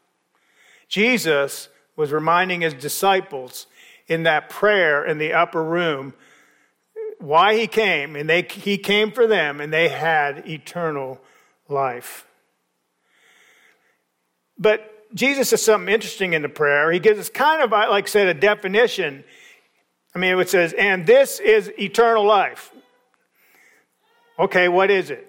Jesus 0.88 1.70
was 1.96 2.12
reminding 2.12 2.62
his 2.62 2.74
disciples 2.74 3.68
in 4.08 4.24
that 4.24 4.50
prayer 4.50 5.06
in 5.06 5.18
the 5.18 5.34
upper 5.34 5.64
room 5.64 6.14
why 7.20 7.56
he 7.58 7.68
came, 7.68 8.16
and 8.16 8.30
they, 8.30 8.44
he 8.44 8.78
came 8.78 9.12
for 9.12 9.26
them, 9.26 9.62
and 9.62 9.72
they 9.72 9.88
had 9.88 10.48
eternal 10.48 11.20
life. 11.68 12.28
But 14.58 14.92
Jesus 15.14 15.50
says 15.50 15.64
something 15.64 15.94
interesting 15.94 16.34
in 16.34 16.42
the 16.42 16.50
prayer. 16.50 16.92
He 16.92 17.00
gives 17.00 17.20
us 17.20 17.30
kind 17.30 17.62
of, 17.62 17.72
like 17.72 18.06
I 18.06 18.08
said, 18.08 18.28
a 18.28 18.34
definition. 18.34 19.24
I 20.14 20.20
mean, 20.20 20.38
it 20.38 20.50
says, 20.50 20.74
and 20.74 21.06
this 21.06 21.40
is 21.40 21.72
eternal 21.80 22.26
life. 22.26 22.72
Okay, 24.38 24.68
what 24.68 24.92
is 24.92 25.10
it? 25.10 25.28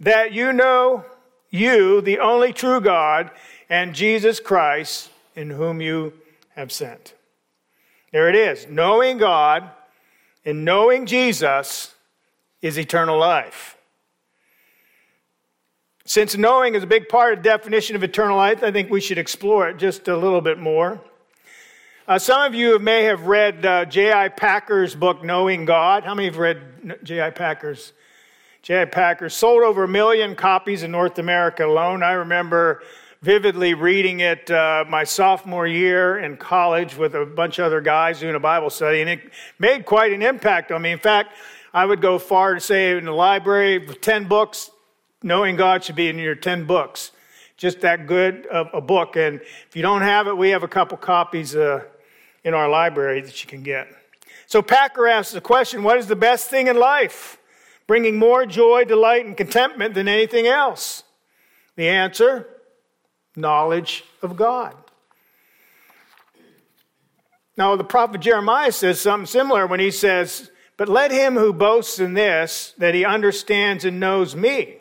That 0.00 0.32
you 0.32 0.52
know 0.52 1.04
you, 1.50 2.00
the 2.00 2.18
only 2.18 2.52
true 2.52 2.80
God, 2.80 3.30
and 3.68 3.94
Jesus 3.94 4.40
Christ, 4.40 5.09
in 5.34 5.50
whom 5.50 5.80
you 5.80 6.12
have 6.54 6.72
sent. 6.72 7.14
There 8.12 8.28
it 8.28 8.34
is. 8.34 8.66
Knowing 8.68 9.18
God 9.18 9.70
and 10.44 10.64
knowing 10.64 11.06
Jesus 11.06 11.94
is 12.62 12.78
eternal 12.78 13.18
life. 13.18 13.76
Since 16.04 16.36
knowing 16.36 16.74
is 16.74 16.82
a 16.82 16.88
big 16.88 17.08
part 17.08 17.34
of 17.34 17.38
the 17.42 17.48
definition 17.48 17.94
of 17.94 18.02
eternal 18.02 18.36
life, 18.36 18.62
I 18.64 18.72
think 18.72 18.90
we 18.90 19.00
should 19.00 19.18
explore 19.18 19.68
it 19.68 19.76
just 19.76 20.08
a 20.08 20.16
little 20.16 20.40
bit 20.40 20.58
more. 20.58 21.00
Uh, 22.08 22.18
some 22.18 22.42
of 22.42 22.54
you 22.54 22.80
may 22.80 23.04
have 23.04 23.26
read 23.28 23.64
uh, 23.64 23.84
J.I. 23.84 24.30
Packer's 24.30 24.96
book, 24.96 25.22
Knowing 25.22 25.64
God. 25.64 26.02
How 26.02 26.14
many 26.14 26.26
have 26.26 26.38
read 26.38 26.60
J.I. 27.04 27.30
Packer's? 27.30 27.92
J.I. 28.62 28.86
Packer 28.86 29.28
sold 29.30 29.62
over 29.62 29.84
a 29.84 29.88
million 29.88 30.34
copies 30.34 30.82
in 30.82 30.90
North 30.90 31.18
America 31.18 31.64
alone. 31.64 32.02
I 32.02 32.12
remember 32.12 32.82
vividly 33.22 33.74
reading 33.74 34.20
it 34.20 34.50
uh, 34.50 34.84
my 34.88 35.04
sophomore 35.04 35.66
year 35.66 36.18
in 36.18 36.36
college 36.36 36.96
with 36.96 37.14
a 37.14 37.26
bunch 37.26 37.58
of 37.58 37.66
other 37.66 37.80
guys 37.80 38.20
doing 38.20 38.34
a 38.34 38.40
Bible 38.40 38.70
study, 38.70 39.02
and 39.02 39.10
it 39.10 39.20
made 39.58 39.84
quite 39.84 40.12
an 40.12 40.22
impact 40.22 40.72
on 40.72 40.80
me. 40.82 40.90
In 40.90 40.98
fact, 40.98 41.34
I 41.74 41.84
would 41.84 42.00
go 42.00 42.18
far 42.18 42.54
to 42.54 42.60
say 42.60 42.96
in 42.96 43.04
the 43.04 43.12
library 43.12 43.86
10 43.86 44.26
books, 44.26 44.70
Knowing 45.22 45.54
God 45.54 45.84
should 45.84 45.96
be 45.96 46.08
in 46.08 46.18
your 46.18 46.34
10 46.34 46.64
books. 46.64 47.12
Just 47.58 47.82
that 47.82 48.06
good 48.06 48.46
of 48.46 48.68
a 48.72 48.80
book. 48.80 49.16
And 49.16 49.38
if 49.68 49.76
you 49.76 49.82
don't 49.82 50.00
have 50.00 50.26
it, 50.28 50.34
we 50.34 50.48
have 50.48 50.62
a 50.62 50.68
couple 50.68 50.96
copies 50.96 51.54
uh, 51.54 51.84
in 52.42 52.54
our 52.54 52.70
library 52.70 53.20
that 53.20 53.42
you 53.42 53.46
can 53.46 53.62
get. 53.62 53.88
So 54.46 54.62
Packer 54.62 55.06
asks 55.06 55.34
the 55.34 55.42
question 55.42 55.82
what 55.82 55.98
is 55.98 56.06
the 56.06 56.16
best 56.16 56.48
thing 56.48 56.68
in 56.68 56.78
life? 56.78 57.36
Bringing 57.86 58.18
more 58.18 58.46
joy, 58.46 58.84
delight, 58.84 59.26
and 59.26 59.36
contentment 59.36 59.92
than 59.92 60.08
anything 60.08 60.46
else? 60.46 61.04
The 61.76 61.86
answer 61.88 62.46
knowledge 63.40 64.04
of 64.22 64.36
God. 64.36 64.74
Now, 67.56 67.76
the 67.76 67.84
prophet 67.84 68.20
Jeremiah 68.20 68.72
says 68.72 69.00
something 69.00 69.26
similar 69.26 69.66
when 69.66 69.80
he 69.80 69.90
says, 69.90 70.50
But 70.76 70.88
let 70.88 71.10
him 71.10 71.34
who 71.34 71.52
boasts 71.52 71.98
in 71.98 72.14
this, 72.14 72.74
that 72.78 72.94
he 72.94 73.04
understands 73.04 73.84
and 73.84 74.00
knows 74.00 74.34
me 74.34 74.80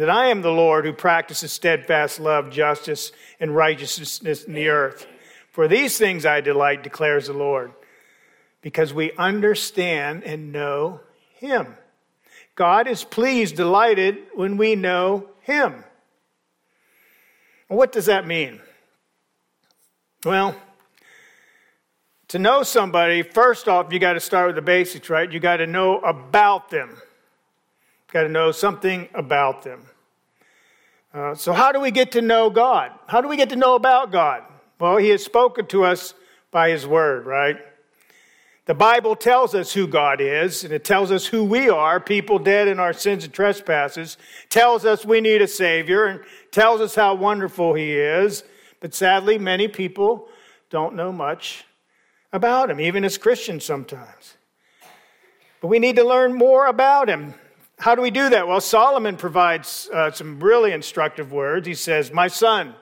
that 0.00 0.08
I 0.08 0.28
am 0.28 0.40
the 0.40 0.50
Lord 0.50 0.86
who 0.86 0.94
practices 0.94 1.52
steadfast 1.52 2.20
love, 2.20 2.50
justice, 2.50 3.12
and 3.38 3.54
righteousness 3.54 4.44
in 4.44 4.54
the 4.54 4.68
earth. 4.68 5.06
For 5.52 5.68
these 5.68 5.98
things 5.98 6.24
I 6.24 6.40
delight, 6.40 6.82
declares 6.82 7.26
the 7.26 7.34
Lord, 7.34 7.72
because 8.62 8.94
we 8.94 9.12
understand 9.18 10.24
and 10.24 10.52
know 10.52 11.00
Him. 11.34 11.76
God 12.54 12.86
is 12.86 13.04
pleased, 13.04 13.56
delighted 13.56 14.16
when 14.34 14.56
we 14.56 14.74
know 14.74 15.28
Him. 15.42 15.84
What 17.70 17.92
does 17.92 18.06
that 18.06 18.26
mean? 18.26 18.60
Well, 20.24 20.56
to 22.26 22.38
know 22.40 22.64
somebody, 22.64 23.22
first 23.22 23.68
off, 23.68 23.92
you 23.92 24.00
got 24.00 24.14
to 24.14 24.20
start 24.20 24.48
with 24.48 24.56
the 24.56 24.62
basics, 24.62 25.08
right? 25.08 25.30
You 25.30 25.38
got 25.38 25.58
to 25.58 25.68
know 25.68 26.00
about 26.00 26.70
them. 26.70 26.96
Got 28.12 28.24
to 28.24 28.28
know 28.28 28.50
something 28.50 29.08
about 29.14 29.62
them. 29.62 29.82
Uh, 31.14 31.36
so, 31.36 31.52
how 31.52 31.70
do 31.70 31.78
we 31.78 31.92
get 31.92 32.10
to 32.12 32.22
know 32.22 32.50
God? 32.50 32.90
How 33.06 33.20
do 33.20 33.28
we 33.28 33.36
get 33.36 33.50
to 33.50 33.56
know 33.56 33.76
about 33.76 34.10
God? 34.10 34.42
Well, 34.80 34.96
He 34.96 35.10
has 35.10 35.24
spoken 35.24 35.66
to 35.66 35.84
us 35.84 36.14
by 36.50 36.70
His 36.70 36.88
Word, 36.88 37.24
right? 37.24 37.56
The 38.70 38.74
Bible 38.74 39.16
tells 39.16 39.56
us 39.56 39.72
who 39.72 39.88
God 39.88 40.20
is, 40.20 40.62
and 40.62 40.72
it 40.72 40.84
tells 40.84 41.10
us 41.10 41.26
who 41.26 41.42
we 41.42 41.68
are, 41.68 41.98
people 41.98 42.38
dead 42.38 42.68
in 42.68 42.78
our 42.78 42.92
sins 42.92 43.24
and 43.24 43.34
trespasses, 43.34 44.16
tells 44.48 44.84
us 44.84 45.04
we 45.04 45.20
need 45.20 45.42
a 45.42 45.48
Savior, 45.48 46.04
and 46.04 46.20
tells 46.52 46.80
us 46.80 46.94
how 46.94 47.14
wonderful 47.14 47.74
He 47.74 47.94
is. 47.94 48.44
But 48.78 48.94
sadly, 48.94 49.38
many 49.38 49.66
people 49.66 50.28
don't 50.70 50.94
know 50.94 51.10
much 51.10 51.64
about 52.32 52.70
Him, 52.70 52.78
even 52.78 53.04
as 53.04 53.18
Christians 53.18 53.64
sometimes. 53.64 54.36
But 55.60 55.66
we 55.66 55.80
need 55.80 55.96
to 55.96 56.04
learn 56.04 56.32
more 56.32 56.66
about 56.68 57.08
Him. 57.08 57.34
How 57.80 57.96
do 57.96 58.02
we 58.02 58.12
do 58.12 58.28
that? 58.28 58.46
Well, 58.46 58.60
Solomon 58.60 59.16
provides 59.16 59.90
uh, 59.92 60.12
some 60.12 60.38
really 60.38 60.70
instructive 60.70 61.32
words. 61.32 61.66
He 61.66 61.74
says, 61.74 62.12
My 62.12 62.28
son, 62.28 62.76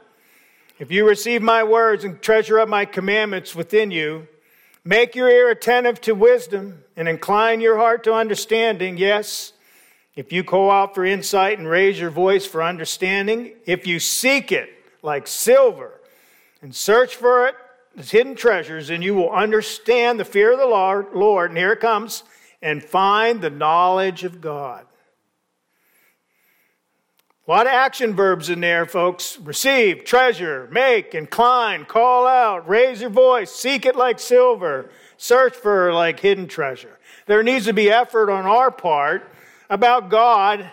if 0.79 0.91
you 0.91 1.09
receive 1.09 1.41
my 1.41 1.65
words 1.65 2.05
and 2.05 2.21
treasure 2.21 2.59
up 2.59 2.69
my 2.69 2.85
commandments 2.85 3.55
within 3.55 3.91
you, 3.91 4.29
make 4.89 5.15
your 5.15 5.29
ear 5.29 5.51
attentive 5.51 6.01
to 6.01 6.15
wisdom 6.15 6.83
and 6.97 7.07
incline 7.07 7.61
your 7.61 7.77
heart 7.77 8.05
to 8.05 8.15
understanding. 8.15 8.97
Yes, 8.97 9.53
if 10.17 10.33
you 10.33 10.43
call 10.43 10.71
out 10.71 10.95
for 10.95 11.05
insight 11.05 11.59
and 11.59 11.69
raise 11.69 12.01
your 12.01 12.09
voice 12.09 12.47
for 12.47 12.63
understanding, 12.63 13.53
if 13.67 13.87
you 13.87 14.01
seek 14.01 14.51
it 14.51 14.71
like 15.03 15.27
silver 15.27 16.01
and 16.63 16.75
search 16.75 17.17
for 17.17 17.49
it 17.49 17.55
as 17.99 18.11
hidden 18.11 18.35
treasures, 18.35 18.89
then 18.89 19.03
you 19.03 19.15
will 19.15 19.31
understand 19.31 20.19
the 20.19 20.25
fear 20.25 20.53
of 20.53 20.59
the 20.59 20.65
Lord. 20.67 21.51
And 21.51 21.59
here 21.59 21.73
it 21.73 21.81
comes 21.81 22.25
and 22.63 22.83
find 22.83 23.43
the 23.43 23.51
knowledge 23.51 24.25
of 24.25 24.41
God. 24.41 24.87
A 27.49 27.51
lot 27.51 27.67
of 27.67 27.73
action 27.73 28.15
verbs 28.15 28.51
in 28.51 28.61
there, 28.61 28.85
folks. 28.85 29.39
Receive, 29.41 30.05
treasure, 30.05 30.69
make, 30.71 31.15
incline, 31.15 31.87
call 31.87 32.27
out, 32.27 32.69
raise 32.69 33.01
your 33.01 33.09
voice, 33.09 33.51
seek 33.51 33.87
it 33.87 33.97
like 33.97 34.19
silver, 34.19 34.91
search 35.17 35.57
for 35.57 35.91
like 35.91 36.21
hidden 36.21 36.47
treasure. 36.47 36.99
There 37.25 37.43
needs 37.43 37.65
to 37.65 37.73
be 37.73 37.91
effort 37.91 38.31
on 38.31 38.45
our 38.45 38.71
part 38.71 39.33
about 39.71 40.11
God 40.11 40.71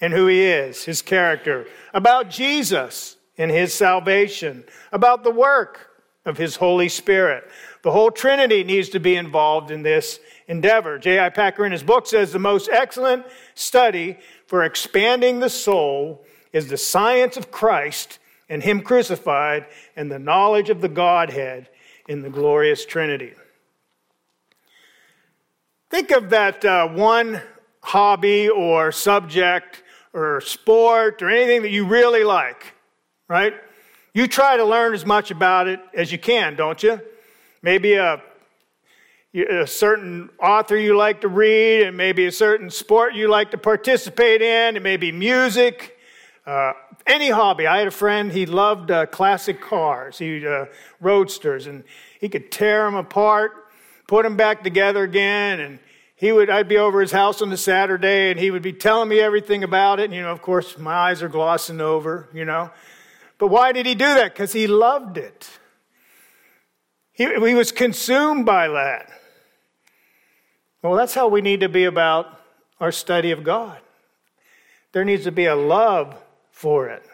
and 0.00 0.12
who 0.12 0.28
He 0.28 0.44
is, 0.44 0.84
His 0.84 1.02
character, 1.02 1.66
about 1.92 2.30
Jesus 2.30 3.16
and 3.36 3.50
His 3.50 3.74
salvation, 3.74 4.62
about 4.92 5.24
the 5.24 5.32
work 5.32 5.90
of 6.24 6.38
His 6.38 6.54
Holy 6.54 6.88
Spirit. 6.88 7.50
The 7.82 7.90
whole 7.90 8.12
Trinity 8.12 8.62
needs 8.62 8.90
to 8.90 9.00
be 9.00 9.16
involved 9.16 9.72
in 9.72 9.82
this 9.82 10.20
endeavor. 10.46 10.98
J.I. 10.98 11.30
Packer 11.30 11.66
in 11.66 11.72
his 11.72 11.82
book 11.82 12.06
says 12.06 12.32
the 12.32 12.38
most 12.38 12.68
excellent 12.70 13.26
study 13.54 14.18
for 14.52 14.64
expanding 14.64 15.40
the 15.40 15.48
soul 15.48 16.22
is 16.52 16.68
the 16.68 16.76
science 16.76 17.38
of 17.38 17.50
Christ 17.50 18.18
and 18.50 18.62
Him 18.62 18.82
crucified 18.82 19.64
and 19.96 20.12
the 20.12 20.18
knowledge 20.18 20.68
of 20.68 20.82
the 20.82 20.90
Godhead 20.90 21.70
in 22.06 22.20
the 22.20 22.28
glorious 22.28 22.84
Trinity. 22.84 23.32
Think 25.88 26.10
of 26.10 26.28
that 26.28 26.66
uh, 26.66 26.86
one 26.88 27.40
hobby 27.80 28.50
or 28.50 28.92
subject 28.92 29.82
or 30.12 30.42
sport 30.42 31.22
or 31.22 31.30
anything 31.30 31.62
that 31.62 31.70
you 31.70 31.86
really 31.86 32.22
like, 32.22 32.74
right? 33.28 33.54
You 34.12 34.26
try 34.26 34.58
to 34.58 34.66
learn 34.66 34.92
as 34.92 35.06
much 35.06 35.30
about 35.30 35.66
it 35.66 35.80
as 35.94 36.12
you 36.12 36.18
can, 36.18 36.56
don't 36.56 36.82
you? 36.82 37.00
Maybe 37.62 37.94
a 37.94 38.22
a 39.34 39.66
certain 39.66 40.28
author 40.38 40.76
you 40.76 40.96
like 40.96 41.22
to 41.22 41.28
read, 41.28 41.86
and 41.86 41.96
maybe 41.96 42.26
a 42.26 42.32
certain 42.32 42.70
sport 42.70 43.14
you 43.14 43.28
like 43.28 43.50
to 43.52 43.58
participate 43.58 44.42
in, 44.42 44.76
it 44.76 44.82
may 44.82 44.96
be 44.96 45.10
music, 45.10 45.96
uh, 46.46 46.72
any 47.06 47.30
hobby. 47.30 47.66
I 47.66 47.78
had 47.78 47.88
a 47.88 47.92
friend, 47.92 48.30
he 48.30 48.46
loved 48.46 48.90
uh, 48.90 49.06
classic 49.06 49.60
cars, 49.60 50.18
he 50.18 50.46
uh, 50.46 50.66
roadsters, 51.00 51.66
and 51.66 51.84
he 52.20 52.28
could 52.28 52.52
tear 52.52 52.84
them 52.84 52.94
apart, 52.94 53.52
put 54.06 54.24
them 54.24 54.36
back 54.36 54.62
together 54.62 55.02
again, 55.02 55.60
and 55.60 55.78
he 56.22 56.30
would 56.30 56.50
I'd 56.50 56.68
be 56.68 56.76
over 56.76 57.00
his 57.00 57.10
house 57.10 57.42
on 57.42 57.50
a 57.50 57.56
Saturday 57.56 58.30
and 58.30 58.38
he 58.38 58.52
would 58.52 58.62
be 58.62 58.72
telling 58.72 59.08
me 59.08 59.18
everything 59.18 59.64
about 59.64 59.98
it. 59.98 60.04
And, 60.04 60.14
you 60.14 60.22
know, 60.22 60.30
of 60.30 60.40
course, 60.40 60.78
my 60.78 60.94
eyes 60.94 61.20
are 61.20 61.28
glossing 61.28 61.80
over, 61.80 62.28
you 62.32 62.44
know. 62.44 62.70
But 63.38 63.48
why 63.48 63.72
did 63.72 63.86
he 63.86 63.96
do 63.96 64.04
that? 64.04 64.32
Because 64.32 64.52
he 64.52 64.68
loved 64.68 65.16
it. 65.16 65.50
He, 67.10 67.24
he 67.24 67.54
was 67.54 67.72
consumed 67.72 68.46
by 68.46 68.68
that. 68.68 69.10
Well, 70.82 70.94
that's 70.94 71.14
how 71.14 71.28
we 71.28 71.40
need 71.40 71.60
to 71.60 71.68
be 71.68 71.84
about 71.84 72.40
our 72.80 72.90
study 72.90 73.30
of 73.30 73.44
God. 73.44 73.78
There 74.90 75.04
needs 75.04 75.24
to 75.24 75.32
be 75.32 75.46
a 75.46 75.54
love 75.54 76.20
for 76.50 76.88
it. 76.88 77.04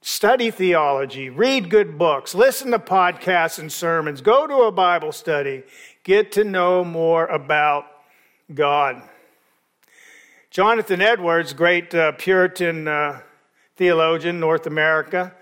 Study 0.00 0.50
theology, 0.50 1.28
read 1.28 1.70
good 1.70 1.98
books, 1.98 2.34
listen 2.34 2.70
to 2.70 2.78
podcasts 2.78 3.58
and 3.58 3.70
sermons, 3.70 4.20
go 4.20 4.46
to 4.46 4.62
a 4.62 4.72
Bible 4.72 5.12
study, 5.12 5.62
get 6.02 6.32
to 6.32 6.44
know 6.44 6.84
more 6.84 7.26
about 7.26 7.86
God. 8.52 9.02
Jonathan 10.50 11.00
Edwards, 11.00 11.52
great 11.52 11.94
uh, 11.94 12.12
Puritan 12.12 12.88
uh, 12.88 13.20
theologian, 13.76 14.40
North 14.40 14.66
America, 14.66 15.34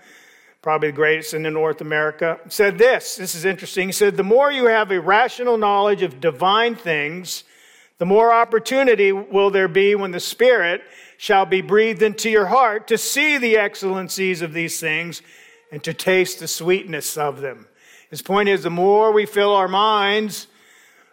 probably 0.61 0.89
the 0.89 0.95
greatest 0.95 1.33
in 1.33 1.41
North 1.41 1.81
America, 1.81 2.39
said 2.47 2.77
this. 2.77 3.15
This 3.15 3.33
is 3.33 3.45
interesting. 3.45 3.87
He 3.87 3.93
said, 3.93 4.15
The 4.15 4.23
more 4.23 4.51
you 4.51 4.67
have 4.67 4.91
a 4.91 5.01
rational 5.01 5.57
knowledge 5.57 6.03
of 6.03 6.21
divine 6.21 6.75
things, 6.75 7.43
the 7.97 8.05
more 8.05 8.33
opportunity 8.33 9.11
will 9.11 9.49
there 9.49 9.67
be 9.67 9.95
when 9.95 10.11
the 10.11 10.19
Spirit 10.19 10.81
shall 11.17 11.45
be 11.45 11.61
breathed 11.61 12.01
into 12.01 12.29
your 12.29 12.47
heart 12.47 12.87
to 12.87 12.97
see 12.97 13.37
the 13.37 13.57
excellencies 13.57 14.41
of 14.41 14.53
these 14.53 14.79
things 14.79 15.21
and 15.71 15.83
to 15.83 15.93
taste 15.93 16.39
the 16.39 16.47
sweetness 16.47 17.17
of 17.17 17.41
them. 17.41 17.67
His 18.09 18.21
point 18.21 18.49
is 18.49 18.63
the 18.63 18.69
more 18.69 19.11
we 19.11 19.25
fill 19.25 19.53
our 19.55 19.67
minds, 19.67 20.47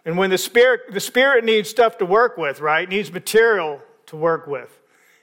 and 0.03 0.17
when 0.17 0.31
the 0.31 0.37
Spirit, 0.37 0.91
the 0.91 0.99
Spirit 0.99 1.45
needs 1.45 1.69
stuff 1.69 1.97
to 1.99 2.05
work 2.05 2.37
with, 2.37 2.59
right? 2.59 2.83
It 2.83 2.89
needs 2.89 3.11
material 3.11 3.81
to 4.07 4.15
work 4.15 4.47
with. 4.47 4.75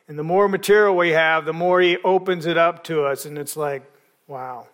And 0.09 0.19
the 0.19 0.23
more 0.25 0.49
material 0.49 0.97
we 0.97 1.11
have, 1.11 1.45
the 1.45 1.53
more 1.53 1.81
He 1.81 1.99
opens 1.99 2.47
it 2.47 2.57
up 2.57 2.85
to 2.85 3.05
us, 3.05 3.25
and 3.25 3.37
it's 3.37 3.57
like, 3.57 3.83
Wow. 4.27 4.67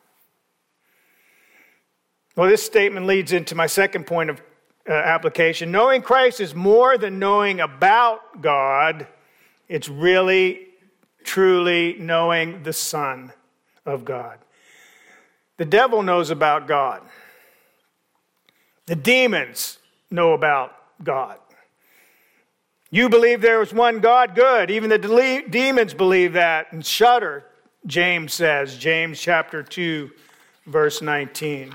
Well, 2.36 2.48
this 2.48 2.62
statement 2.62 3.06
leads 3.06 3.32
into 3.32 3.54
my 3.54 3.66
second 3.66 4.06
point 4.06 4.30
of 4.30 4.40
uh, 4.88 4.92
application. 4.92 5.70
Knowing 5.70 6.00
Christ 6.00 6.40
is 6.40 6.54
more 6.54 6.96
than 6.96 7.18
knowing 7.18 7.60
about 7.60 8.40
God, 8.40 9.06
it's 9.68 9.88
really, 9.88 10.68
truly 11.24 11.96
knowing 11.98 12.62
the 12.62 12.72
Son 12.72 13.32
of 13.84 14.04
God. 14.04 14.38
The 15.58 15.66
devil 15.66 16.02
knows 16.02 16.30
about 16.30 16.66
God, 16.66 17.02
the 18.86 18.96
demons 18.96 19.78
know 20.10 20.32
about 20.32 20.74
God. 21.04 21.38
You 22.90 23.08
believe 23.08 23.40
there 23.40 23.62
is 23.62 23.72
one 23.72 24.00
God, 24.00 24.34
good. 24.34 24.70
Even 24.70 24.90
the 24.90 24.98
de- 24.98 25.48
demons 25.48 25.94
believe 25.94 26.34
that 26.34 26.72
and 26.72 26.84
shudder 26.84 27.46
James 27.86 28.32
says, 28.32 28.78
James 28.78 29.20
chapter 29.20 29.62
2, 29.62 30.10
verse 30.66 31.02
19. 31.02 31.72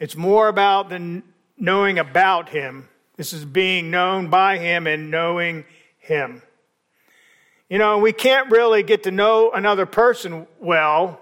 It's 0.00 0.16
more 0.16 0.48
about 0.48 0.88
the 0.88 1.22
knowing 1.56 1.98
about 1.98 2.48
him. 2.48 2.88
This 3.16 3.32
is 3.32 3.44
being 3.44 3.90
known 3.90 4.30
by 4.30 4.58
him 4.58 4.86
and 4.86 5.10
knowing 5.10 5.64
him. 5.98 6.42
You 7.68 7.78
know, 7.78 7.98
we 7.98 8.12
can't 8.12 8.50
really 8.50 8.82
get 8.82 9.04
to 9.04 9.10
know 9.10 9.52
another 9.52 9.86
person 9.86 10.46
well 10.58 11.20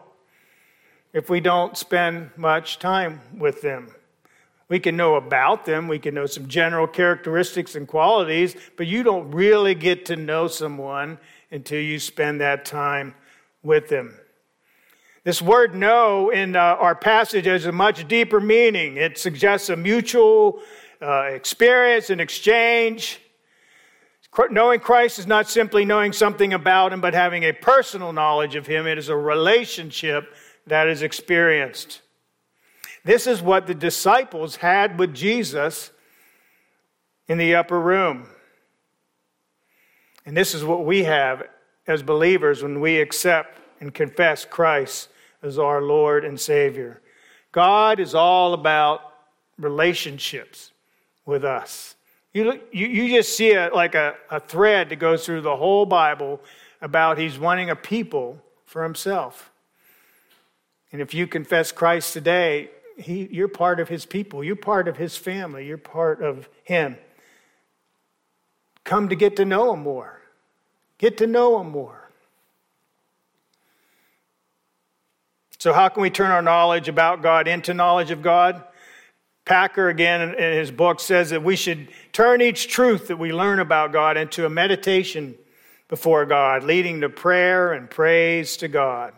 if 1.12 1.28
we 1.28 1.40
don't 1.40 1.76
spend 1.76 2.30
much 2.36 2.78
time 2.78 3.20
with 3.36 3.62
them. 3.62 3.94
We 4.68 4.80
can 4.80 4.96
know 4.96 5.14
about 5.14 5.64
them, 5.64 5.88
we 5.88 5.98
can 5.98 6.14
know 6.14 6.26
some 6.26 6.48
general 6.48 6.86
characteristics 6.86 7.74
and 7.74 7.86
qualities, 7.86 8.56
but 8.76 8.86
you 8.86 9.02
don't 9.02 9.30
really 9.30 9.74
get 9.74 10.06
to 10.06 10.16
know 10.16 10.48
someone 10.48 11.18
until 11.50 11.80
you 11.80 11.98
spend 11.98 12.40
that 12.40 12.64
time 12.64 13.14
with 13.66 13.88
them. 13.88 14.18
This 15.24 15.42
word 15.42 15.74
know 15.74 16.30
in 16.30 16.54
uh, 16.54 16.60
our 16.60 16.94
passage 16.94 17.46
has 17.46 17.66
a 17.66 17.72
much 17.72 18.06
deeper 18.06 18.40
meaning. 18.40 18.96
It 18.96 19.18
suggests 19.18 19.68
a 19.68 19.76
mutual 19.76 20.60
uh, 21.02 21.22
experience 21.24 22.10
and 22.10 22.20
exchange. 22.20 23.20
Knowing 24.50 24.80
Christ 24.80 25.18
is 25.18 25.26
not 25.26 25.48
simply 25.48 25.84
knowing 25.84 26.12
something 26.12 26.52
about 26.52 26.92
him, 26.92 27.00
but 27.00 27.14
having 27.14 27.42
a 27.42 27.52
personal 27.52 28.12
knowledge 28.12 28.54
of 28.54 28.66
him. 28.66 28.86
It 28.86 28.98
is 28.98 29.08
a 29.08 29.16
relationship 29.16 30.32
that 30.66 30.88
is 30.88 31.02
experienced. 31.02 32.02
This 33.04 33.26
is 33.26 33.42
what 33.42 33.66
the 33.66 33.74
disciples 33.74 34.56
had 34.56 34.98
with 34.98 35.14
Jesus 35.14 35.90
in 37.28 37.38
the 37.38 37.54
upper 37.54 37.80
room. 37.80 38.28
And 40.24 40.36
this 40.36 40.54
is 40.54 40.64
what 40.64 40.84
we 40.84 41.04
have 41.04 41.44
as 41.86 42.02
believers 42.02 42.62
when 42.62 42.80
we 42.80 43.00
accept 43.00 43.58
and 43.80 43.92
confess 43.92 44.44
Christ 44.44 45.08
as 45.42 45.58
our 45.58 45.82
Lord 45.82 46.24
and 46.24 46.38
Savior. 46.38 47.00
God 47.52 48.00
is 48.00 48.14
all 48.14 48.54
about 48.54 49.00
relationships 49.58 50.72
with 51.24 51.44
us. 51.44 51.94
You, 52.32 52.60
you, 52.70 52.86
you 52.86 53.16
just 53.16 53.36
see 53.36 53.54
a, 53.54 53.70
like 53.72 53.94
a, 53.94 54.14
a 54.30 54.40
thread 54.40 54.90
that 54.90 54.96
goes 54.96 55.24
through 55.24 55.40
the 55.40 55.56
whole 55.56 55.86
Bible 55.86 56.40
about 56.82 57.18
He's 57.18 57.38
wanting 57.38 57.70
a 57.70 57.76
people 57.76 58.42
for 58.66 58.82
Himself. 58.82 59.50
And 60.92 61.00
if 61.00 61.14
you 61.14 61.26
confess 61.26 61.72
Christ 61.72 62.12
today, 62.12 62.70
he, 62.98 63.28
you're 63.30 63.48
part 63.48 63.80
of 63.80 63.88
His 63.88 64.04
people, 64.06 64.44
you're 64.44 64.56
part 64.56 64.88
of 64.88 64.96
His 64.96 65.16
family, 65.16 65.66
you're 65.66 65.78
part 65.78 66.22
of 66.22 66.48
Him. 66.64 66.96
Come 68.84 69.08
to 69.08 69.16
get 69.16 69.36
to 69.36 69.44
know 69.44 69.72
Him 69.72 69.82
more. 69.82 70.15
Get 70.98 71.18
to 71.18 71.26
know 71.26 71.60
Him 71.60 71.70
more. 71.70 72.10
So, 75.58 75.72
how 75.72 75.88
can 75.88 76.02
we 76.02 76.10
turn 76.10 76.30
our 76.30 76.42
knowledge 76.42 76.88
about 76.88 77.22
God 77.22 77.48
into 77.48 77.74
knowledge 77.74 78.10
of 78.10 78.22
God? 78.22 78.62
Packer, 79.44 79.88
again, 79.88 80.34
in 80.34 80.52
his 80.52 80.70
book, 80.70 81.00
says 81.00 81.30
that 81.30 81.42
we 81.42 81.56
should 81.56 81.88
turn 82.12 82.42
each 82.42 82.68
truth 82.68 83.08
that 83.08 83.18
we 83.18 83.32
learn 83.32 83.60
about 83.60 83.92
God 83.92 84.16
into 84.16 84.44
a 84.44 84.50
meditation 84.50 85.36
before 85.88 86.26
God, 86.26 86.64
leading 86.64 87.00
to 87.02 87.08
prayer 87.08 87.72
and 87.72 87.88
praise 87.88 88.56
to 88.58 88.68
God. 88.68 89.14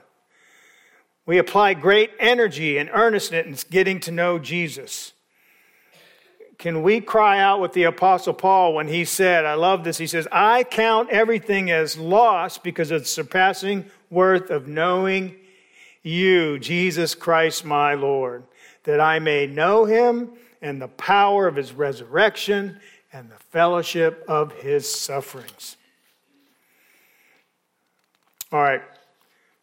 We 1.25 1.39
apply 1.39 1.75
great 1.75 2.11
energy 2.21 2.79
and 2.79 2.91
earnestness 2.93 3.63
in 3.65 3.71
getting 3.71 4.01
to 4.01 4.11
know 4.11 4.39
Jesus. 4.39 5.13
Can 6.59 6.83
we 6.83 7.01
cry 7.01 7.39
out 7.39 7.61
with 7.61 7.73
the 7.73 7.85
Apostle 7.85 8.35
Paul 8.35 8.75
when 8.75 8.89
he 8.89 9.05
said, 9.05 9.45
I 9.45 9.55
love 9.55 9.85
this, 9.85 9.97
he 9.97 10.09
says, 10.09 10.27
I 10.33 10.65
count 10.65 11.09
everything 11.11 11.71
as 11.71 11.97
loss 11.97 12.59
because 12.59 12.91
of 12.91 13.03
the 13.03 13.07
surpassing 13.07 13.89
worth 14.11 14.51
of 14.51 14.67
knowing 14.67 15.37
you, 16.03 16.59
Jesus 16.59 17.15
Christ 17.15 17.65
my 17.65 17.95
Lord, 17.95 18.43
that 18.85 19.01
I 19.01 19.21
may 19.21 19.47
know 19.47 19.85
him 19.85 20.33
and 20.61 20.83
the 20.83 20.89
power 20.89 21.47
of 21.47 21.55
his 21.55 21.73
resurrection 21.73 22.81
and 23.13 23.31
the 23.31 23.39
fellowship 23.51 24.25
of 24.27 24.53
his 24.55 24.93
sufferings. 24.93 25.77
All 28.51 28.61
right, 28.61 28.83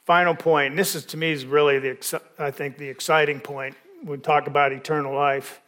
final 0.05 0.35
point. 0.35 0.71
And 0.71 0.79
this 0.79 0.95
is 0.95 1.05
to 1.07 1.17
me 1.17 1.31
is 1.31 1.45
really 1.45 1.79
the 1.79 2.21
I 2.39 2.51
think 2.51 2.77
the 2.77 2.87
exciting 2.87 3.39
point 3.41 3.75
we 4.03 4.17
talk 4.17 4.47
about 4.47 4.71
eternal 4.71 5.13
life. 5.13 5.59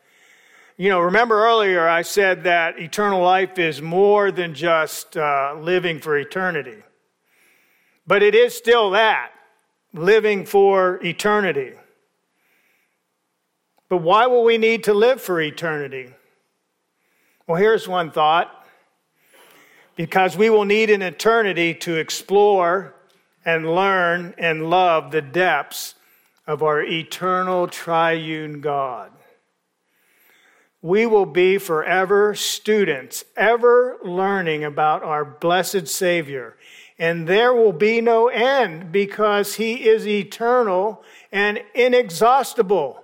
You 0.80 0.90
know, 0.90 1.00
remember 1.00 1.44
earlier 1.44 1.88
I 1.88 2.04
said 2.04 2.44
that 2.44 2.80
eternal 2.80 3.20
life 3.20 3.58
is 3.58 3.82
more 3.82 4.32
than 4.32 4.54
just 4.54 5.18
uh, 5.18 5.56
living 5.60 6.00
for 6.00 6.16
eternity, 6.16 6.84
but 8.06 8.22
it 8.22 8.36
is 8.36 8.56
still 8.56 8.92
that 8.92 9.32
living 9.92 10.46
for 10.46 11.04
eternity. 11.04 11.74
But 13.90 13.98
why 13.98 14.28
will 14.28 14.44
we 14.44 14.60
need 14.60 14.84
to 14.84 14.94
live 14.94 15.20
for 15.20 15.42
eternity? 15.42 16.14
Well, 17.48 17.60
here's 17.60 17.88
one 17.88 18.12
thought 18.12 18.54
because 19.96 20.38
we 20.38 20.52
will 20.52 20.66
need 20.66 20.92
an 20.92 21.02
eternity 21.02 21.74
to 21.74 21.96
explore 21.96 22.94
and 23.44 23.74
learn 23.74 24.36
and 24.38 24.70
love 24.70 25.10
the 25.10 25.24
depths 25.24 25.96
of 26.46 26.62
our 26.62 26.84
eternal 26.84 27.68
triune 27.68 28.62
God. 28.62 29.12
We 30.88 31.06
will 31.06 31.26
be 31.26 31.58
forever 31.58 32.34
students, 32.36 33.26
ever 33.36 33.98
learning 34.04 34.64
about 34.64 35.04
our 35.04 35.26
blessed 35.26 35.88
Savior 35.88 36.56
and 37.00 37.28
there 37.28 37.54
will 37.54 37.74
be 37.74 38.02
no 38.02 38.28
end 38.28 38.92
because 38.92 39.56
he 39.56 39.88
is 39.88 40.08
eternal 40.08 41.04
and 41.32 41.60
inexhaustible. 41.76 43.04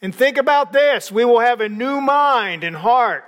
And 0.00 0.14
think 0.14 0.38
about 0.38 0.72
this 0.72 1.12
we 1.12 1.24
will 1.24 1.40
have 1.40 1.60
a 1.60 1.68
new 1.68 2.00
mind 2.00 2.64
and 2.64 2.76
heart, 2.76 3.24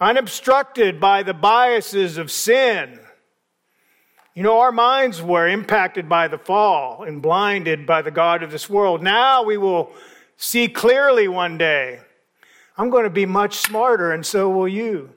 unobstructed 0.00 0.98
by 0.98 1.22
the 1.22 1.34
biases 1.34 2.18
of 2.18 2.30
sin. 2.30 2.98
You 4.34 4.42
know, 4.42 4.60
our 4.60 4.72
minds 4.72 5.20
were 5.22 5.46
impacted 5.46 6.08
by 6.08 6.26
the 6.26 6.38
fall 6.38 7.04
and 7.04 7.20
blinded 7.20 7.86
by 7.86 8.00
the 8.00 8.10
God 8.10 8.42
of 8.42 8.50
this 8.50 8.68
world. 8.68 9.02
Now 9.02 9.42
we 9.42 9.58
will 9.58 9.92
see 10.38 10.68
clearly 10.68 11.28
one 11.28 11.58
day. 11.58 12.00
I'm 12.76 12.90
going 12.90 13.04
to 13.04 13.10
be 13.10 13.26
much 13.26 13.56
smarter, 13.56 14.12
and 14.12 14.24
so 14.24 14.48
will 14.48 14.68
you. 14.68 15.10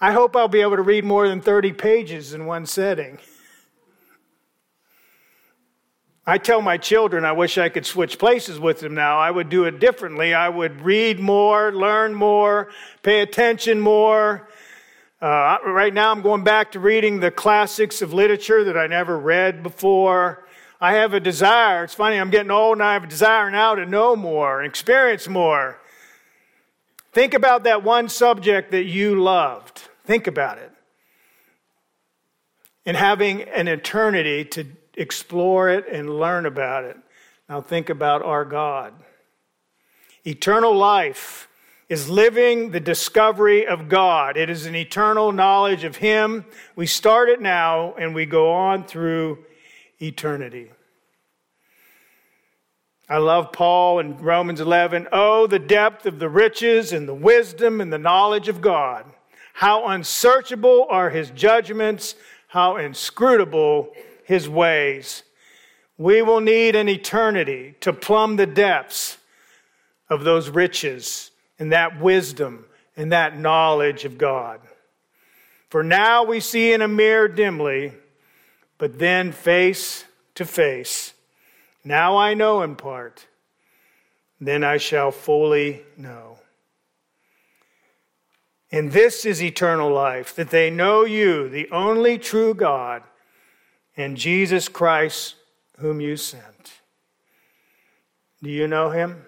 I 0.00 0.12
hope 0.12 0.36
I'll 0.36 0.48
be 0.48 0.60
able 0.60 0.76
to 0.76 0.82
read 0.82 1.04
more 1.04 1.28
than 1.28 1.40
30 1.40 1.72
pages 1.72 2.34
in 2.34 2.46
one 2.46 2.66
setting. 2.66 3.18
I 6.24 6.38
tell 6.38 6.62
my 6.62 6.76
children 6.76 7.24
I 7.24 7.32
wish 7.32 7.58
I 7.58 7.68
could 7.68 7.84
switch 7.84 8.16
places 8.16 8.60
with 8.60 8.78
them 8.78 8.94
now. 8.94 9.18
I 9.18 9.30
would 9.30 9.48
do 9.48 9.64
it 9.64 9.80
differently. 9.80 10.34
I 10.34 10.48
would 10.48 10.80
read 10.80 11.18
more, 11.18 11.72
learn 11.72 12.14
more, 12.14 12.70
pay 13.02 13.22
attention 13.22 13.80
more. 13.80 14.48
Uh, 15.20 15.58
right 15.66 15.92
now, 15.92 16.12
I'm 16.12 16.22
going 16.22 16.44
back 16.44 16.72
to 16.72 16.80
reading 16.80 17.18
the 17.18 17.32
classics 17.32 18.02
of 18.02 18.12
literature 18.12 18.62
that 18.64 18.78
I 18.78 18.86
never 18.86 19.18
read 19.18 19.64
before. 19.64 20.46
I 20.80 20.94
have 20.94 21.12
a 21.12 21.20
desire. 21.20 21.84
It's 21.84 21.94
funny, 21.94 22.16
I'm 22.18 22.30
getting 22.30 22.52
old 22.52 22.78
and 22.78 22.84
I 22.84 22.94
have 22.94 23.04
a 23.04 23.08
desire 23.08 23.50
now 23.50 23.74
to 23.74 23.84
know 23.84 24.14
more 24.14 24.62
experience 24.62 25.26
more. 25.26 25.78
Think 27.12 27.34
about 27.34 27.64
that 27.64 27.84
one 27.84 28.08
subject 28.08 28.70
that 28.70 28.84
you 28.84 29.20
loved. 29.20 29.82
Think 30.04 30.26
about 30.26 30.58
it. 30.58 30.72
And 32.86 32.96
having 32.96 33.42
an 33.42 33.68
eternity 33.68 34.44
to 34.46 34.66
explore 34.94 35.68
it 35.68 35.86
and 35.88 36.18
learn 36.18 36.46
about 36.46 36.84
it. 36.84 36.96
Now 37.48 37.60
think 37.60 37.90
about 37.90 38.22
our 38.22 38.44
God. 38.44 38.94
Eternal 40.24 40.74
life 40.74 41.48
is 41.88 42.08
living 42.08 42.70
the 42.70 42.80
discovery 42.80 43.66
of 43.66 43.88
God. 43.88 44.36
It 44.38 44.48
is 44.48 44.64
an 44.64 44.74
eternal 44.74 45.32
knowledge 45.32 45.84
of 45.84 45.96
Him. 45.96 46.46
We 46.74 46.86
start 46.86 47.28
it 47.28 47.40
now 47.40 47.94
and 47.98 48.14
we 48.14 48.24
go 48.24 48.50
on 48.52 48.84
through 48.84 49.44
eternity. 50.00 50.70
I 53.12 53.18
love 53.18 53.52
Paul 53.52 53.98
in 53.98 54.16
Romans 54.16 54.58
11. 54.58 55.08
Oh, 55.12 55.46
the 55.46 55.58
depth 55.58 56.06
of 56.06 56.18
the 56.18 56.30
riches 56.30 56.94
and 56.94 57.06
the 57.06 57.12
wisdom 57.12 57.82
and 57.82 57.92
the 57.92 57.98
knowledge 57.98 58.48
of 58.48 58.62
God. 58.62 59.04
How 59.52 59.88
unsearchable 59.88 60.86
are 60.88 61.10
his 61.10 61.28
judgments, 61.28 62.14
how 62.48 62.76
inscrutable 62.76 63.92
his 64.24 64.48
ways. 64.48 65.24
We 65.98 66.22
will 66.22 66.40
need 66.40 66.74
an 66.74 66.88
eternity 66.88 67.74
to 67.80 67.92
plumb 67.92 68.36
the 68.36 68.46
depths 68.46 69.18
of 70.08 70.24
those 70.24 70.48
riches 70.48 71.32
and 71.58 71.70
that 71.70 72.00
wisdom 72.00 72.64
and 72.96 73.12
that 73.12 73.38
knowledge 73.38 74.06
of 74.06 74.16
God. 74.16 74.58
For 75.68 75.82
now 75.82 76.24
we 76.24 76.40
see 76.40 76.72
in 76.72 76.80
a 76.80 76.88
mirror 76.88 77.28
dimly, 77.28 77.92
but 78.78 78.98
then 78.98 79.32
face 79.32 80.06
to 80.36 80.46
face. 80.46 81.12
Now 81.84 82.16
I 82.16 82.34
know 82.34 82.62
in 82.62 82.76
part, 82.76 83.26
then 84.40 84.62
I 84.64 84.76
shall 84.76 85.10
fully 85.10 85.82
know. 85.96 86.38
And 88.70 88.92
this 88.92 89.26
is 89.26 89.42
eternal 89.42 89.92
life, 89.92 90.34
that 90.36 90.50
they 90.50 90.70
know 90.70 91.04
you, 91.04 91.48
the 91.48 91.70
only 91.70 92.18
true 92.18 92.54
God 92.54 93.02
and 93.96 94.16
Jesus 94.16 94.68
Christ, 94.68 95.34
whom 95.78 96.00
you 96.00 96.16
sent. 96.16 96.80
Do 98.42 98.50
you 98.50 98.66
know 98.66 98.90
him? 98.90 99.24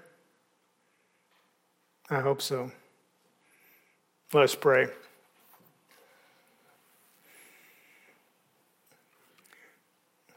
I 2.09 2.21
hope 2.21 2.41
so. 2.41 2.73
Let's 4.33 4.55
pray. 4.55 4.89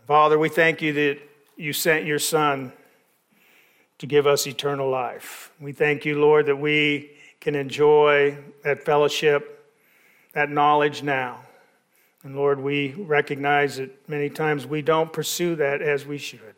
Father, 0.05 0.37
we 0.37 0.49
thank 0.49 0.81
you 0.81 0.93
that 0.93 1.19
you 1.57 1.73
sent 1.73 2.05
your 2.05 2.19
Son 2.19 2.71
to 3.97 4.05
give 4.05 4.27
us 4.27 4.45
eternal 4.45 4.89
life. 4.89 5.51
We 5.59 5.71
thank 5.73 6.05
you, 6.05 6.19
Lord, 6.19 6.45
that 6.45 6.55
we 6.55 7.11
can 7.41 7.55
enjoy 7.55 8.37
that 8.63 8.85
fellowship, 8.85 9.73
that 10.33 10.51
knowledge 10.51 11.01
now. 11.01 11.39
And 12.23 12.35
Lord, 12.35 12.59
we 12.59 12.93
recognize 12.93 13.77
that 13.77 14.07
many 14.07 14.29
times 14.29 14.67
we 14.67 14.81
don't 14.81 15.11
pursue 15.11 15.55
that 15.55 15.81
as 15.81 16.05
we 16.05 16.17
should. 16.17 16.55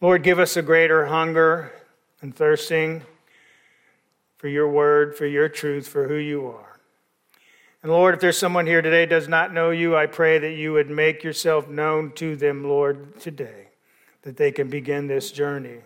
Lord, 0.00 0.22
give 0.22 0.38
us 0.38 0.56
a 0.56 0.62
greater 0.62 1.06
hunger 1.06 1.72
and 2.20 2.34
thirsting 2.34 3.02
for 4.36 4.48
your 4.48 4.68
word, 4.68 5.16
for 5.16 5.26
your 5.26 5.48
truth, 5.48 5.88
for 5.88 6.08
who 6.08 6.16
you 6.16 6.46
are. 6.48 6.71
And 7.82 7.90
Lord, 7.90 8.14
if 8.14 8.20
there's 8.20 8.38
someone 8.38 8.66
here 8.66 8.80
today 8.80 9.06
does 9.06 9.28
not 9.28 9.52
know 9.52 9.70
you, 9.70 9.96
I 9.96 10.06
pray 10.06 10.38
that 10.38 10.52
you 10.52 10.72
would 10.72 10.88
make 10.88 11.24
yourself 11.24 11.68
known 11.68 12.12
to 12.12 12.36
them, 12.36 12.64
Lord, 12.64 13.18
today, 13.18 13.68
that 14.22 14.36
they 14.36 14.52
can 14.52 14.68
begin 14.68 15.08
this 15.08 15.32
journey 15.32 15.78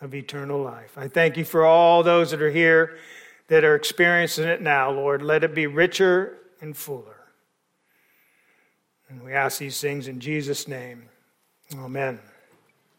of 0.00 0.14
eternal 0.14 0.62
life. 0.62 0.96
I 0.96 1.08
thank 1.08 1.36
you 1.36 1.44
for 1.44 1.64
all 1.64 2.02
those 2.02 2.30
that 2.30 2.40
are 2.40 2.50
here 2.50 2.96
that 3.48 3.62
are 3.62 3.74
experiencing 3.74 4.48
it 4.48 4.62
now, 4.62 4.90
Lord. 4.90 5.20
Let 5.20 5.44
it 5.44 5.54
be 5.54 5.66
richer 5.66 6.38
and 6.62 6.74
fuller. 6.74 7.24
And 9.10 9.22
we 9.22 9.34
ask 9.34 9.58
these 9.58 9.80
things 9.80 10.08
in 10.08 10.20
Jesus' 10.20 10.66
name. 10.66 11.10
Amen. 11.74 12.20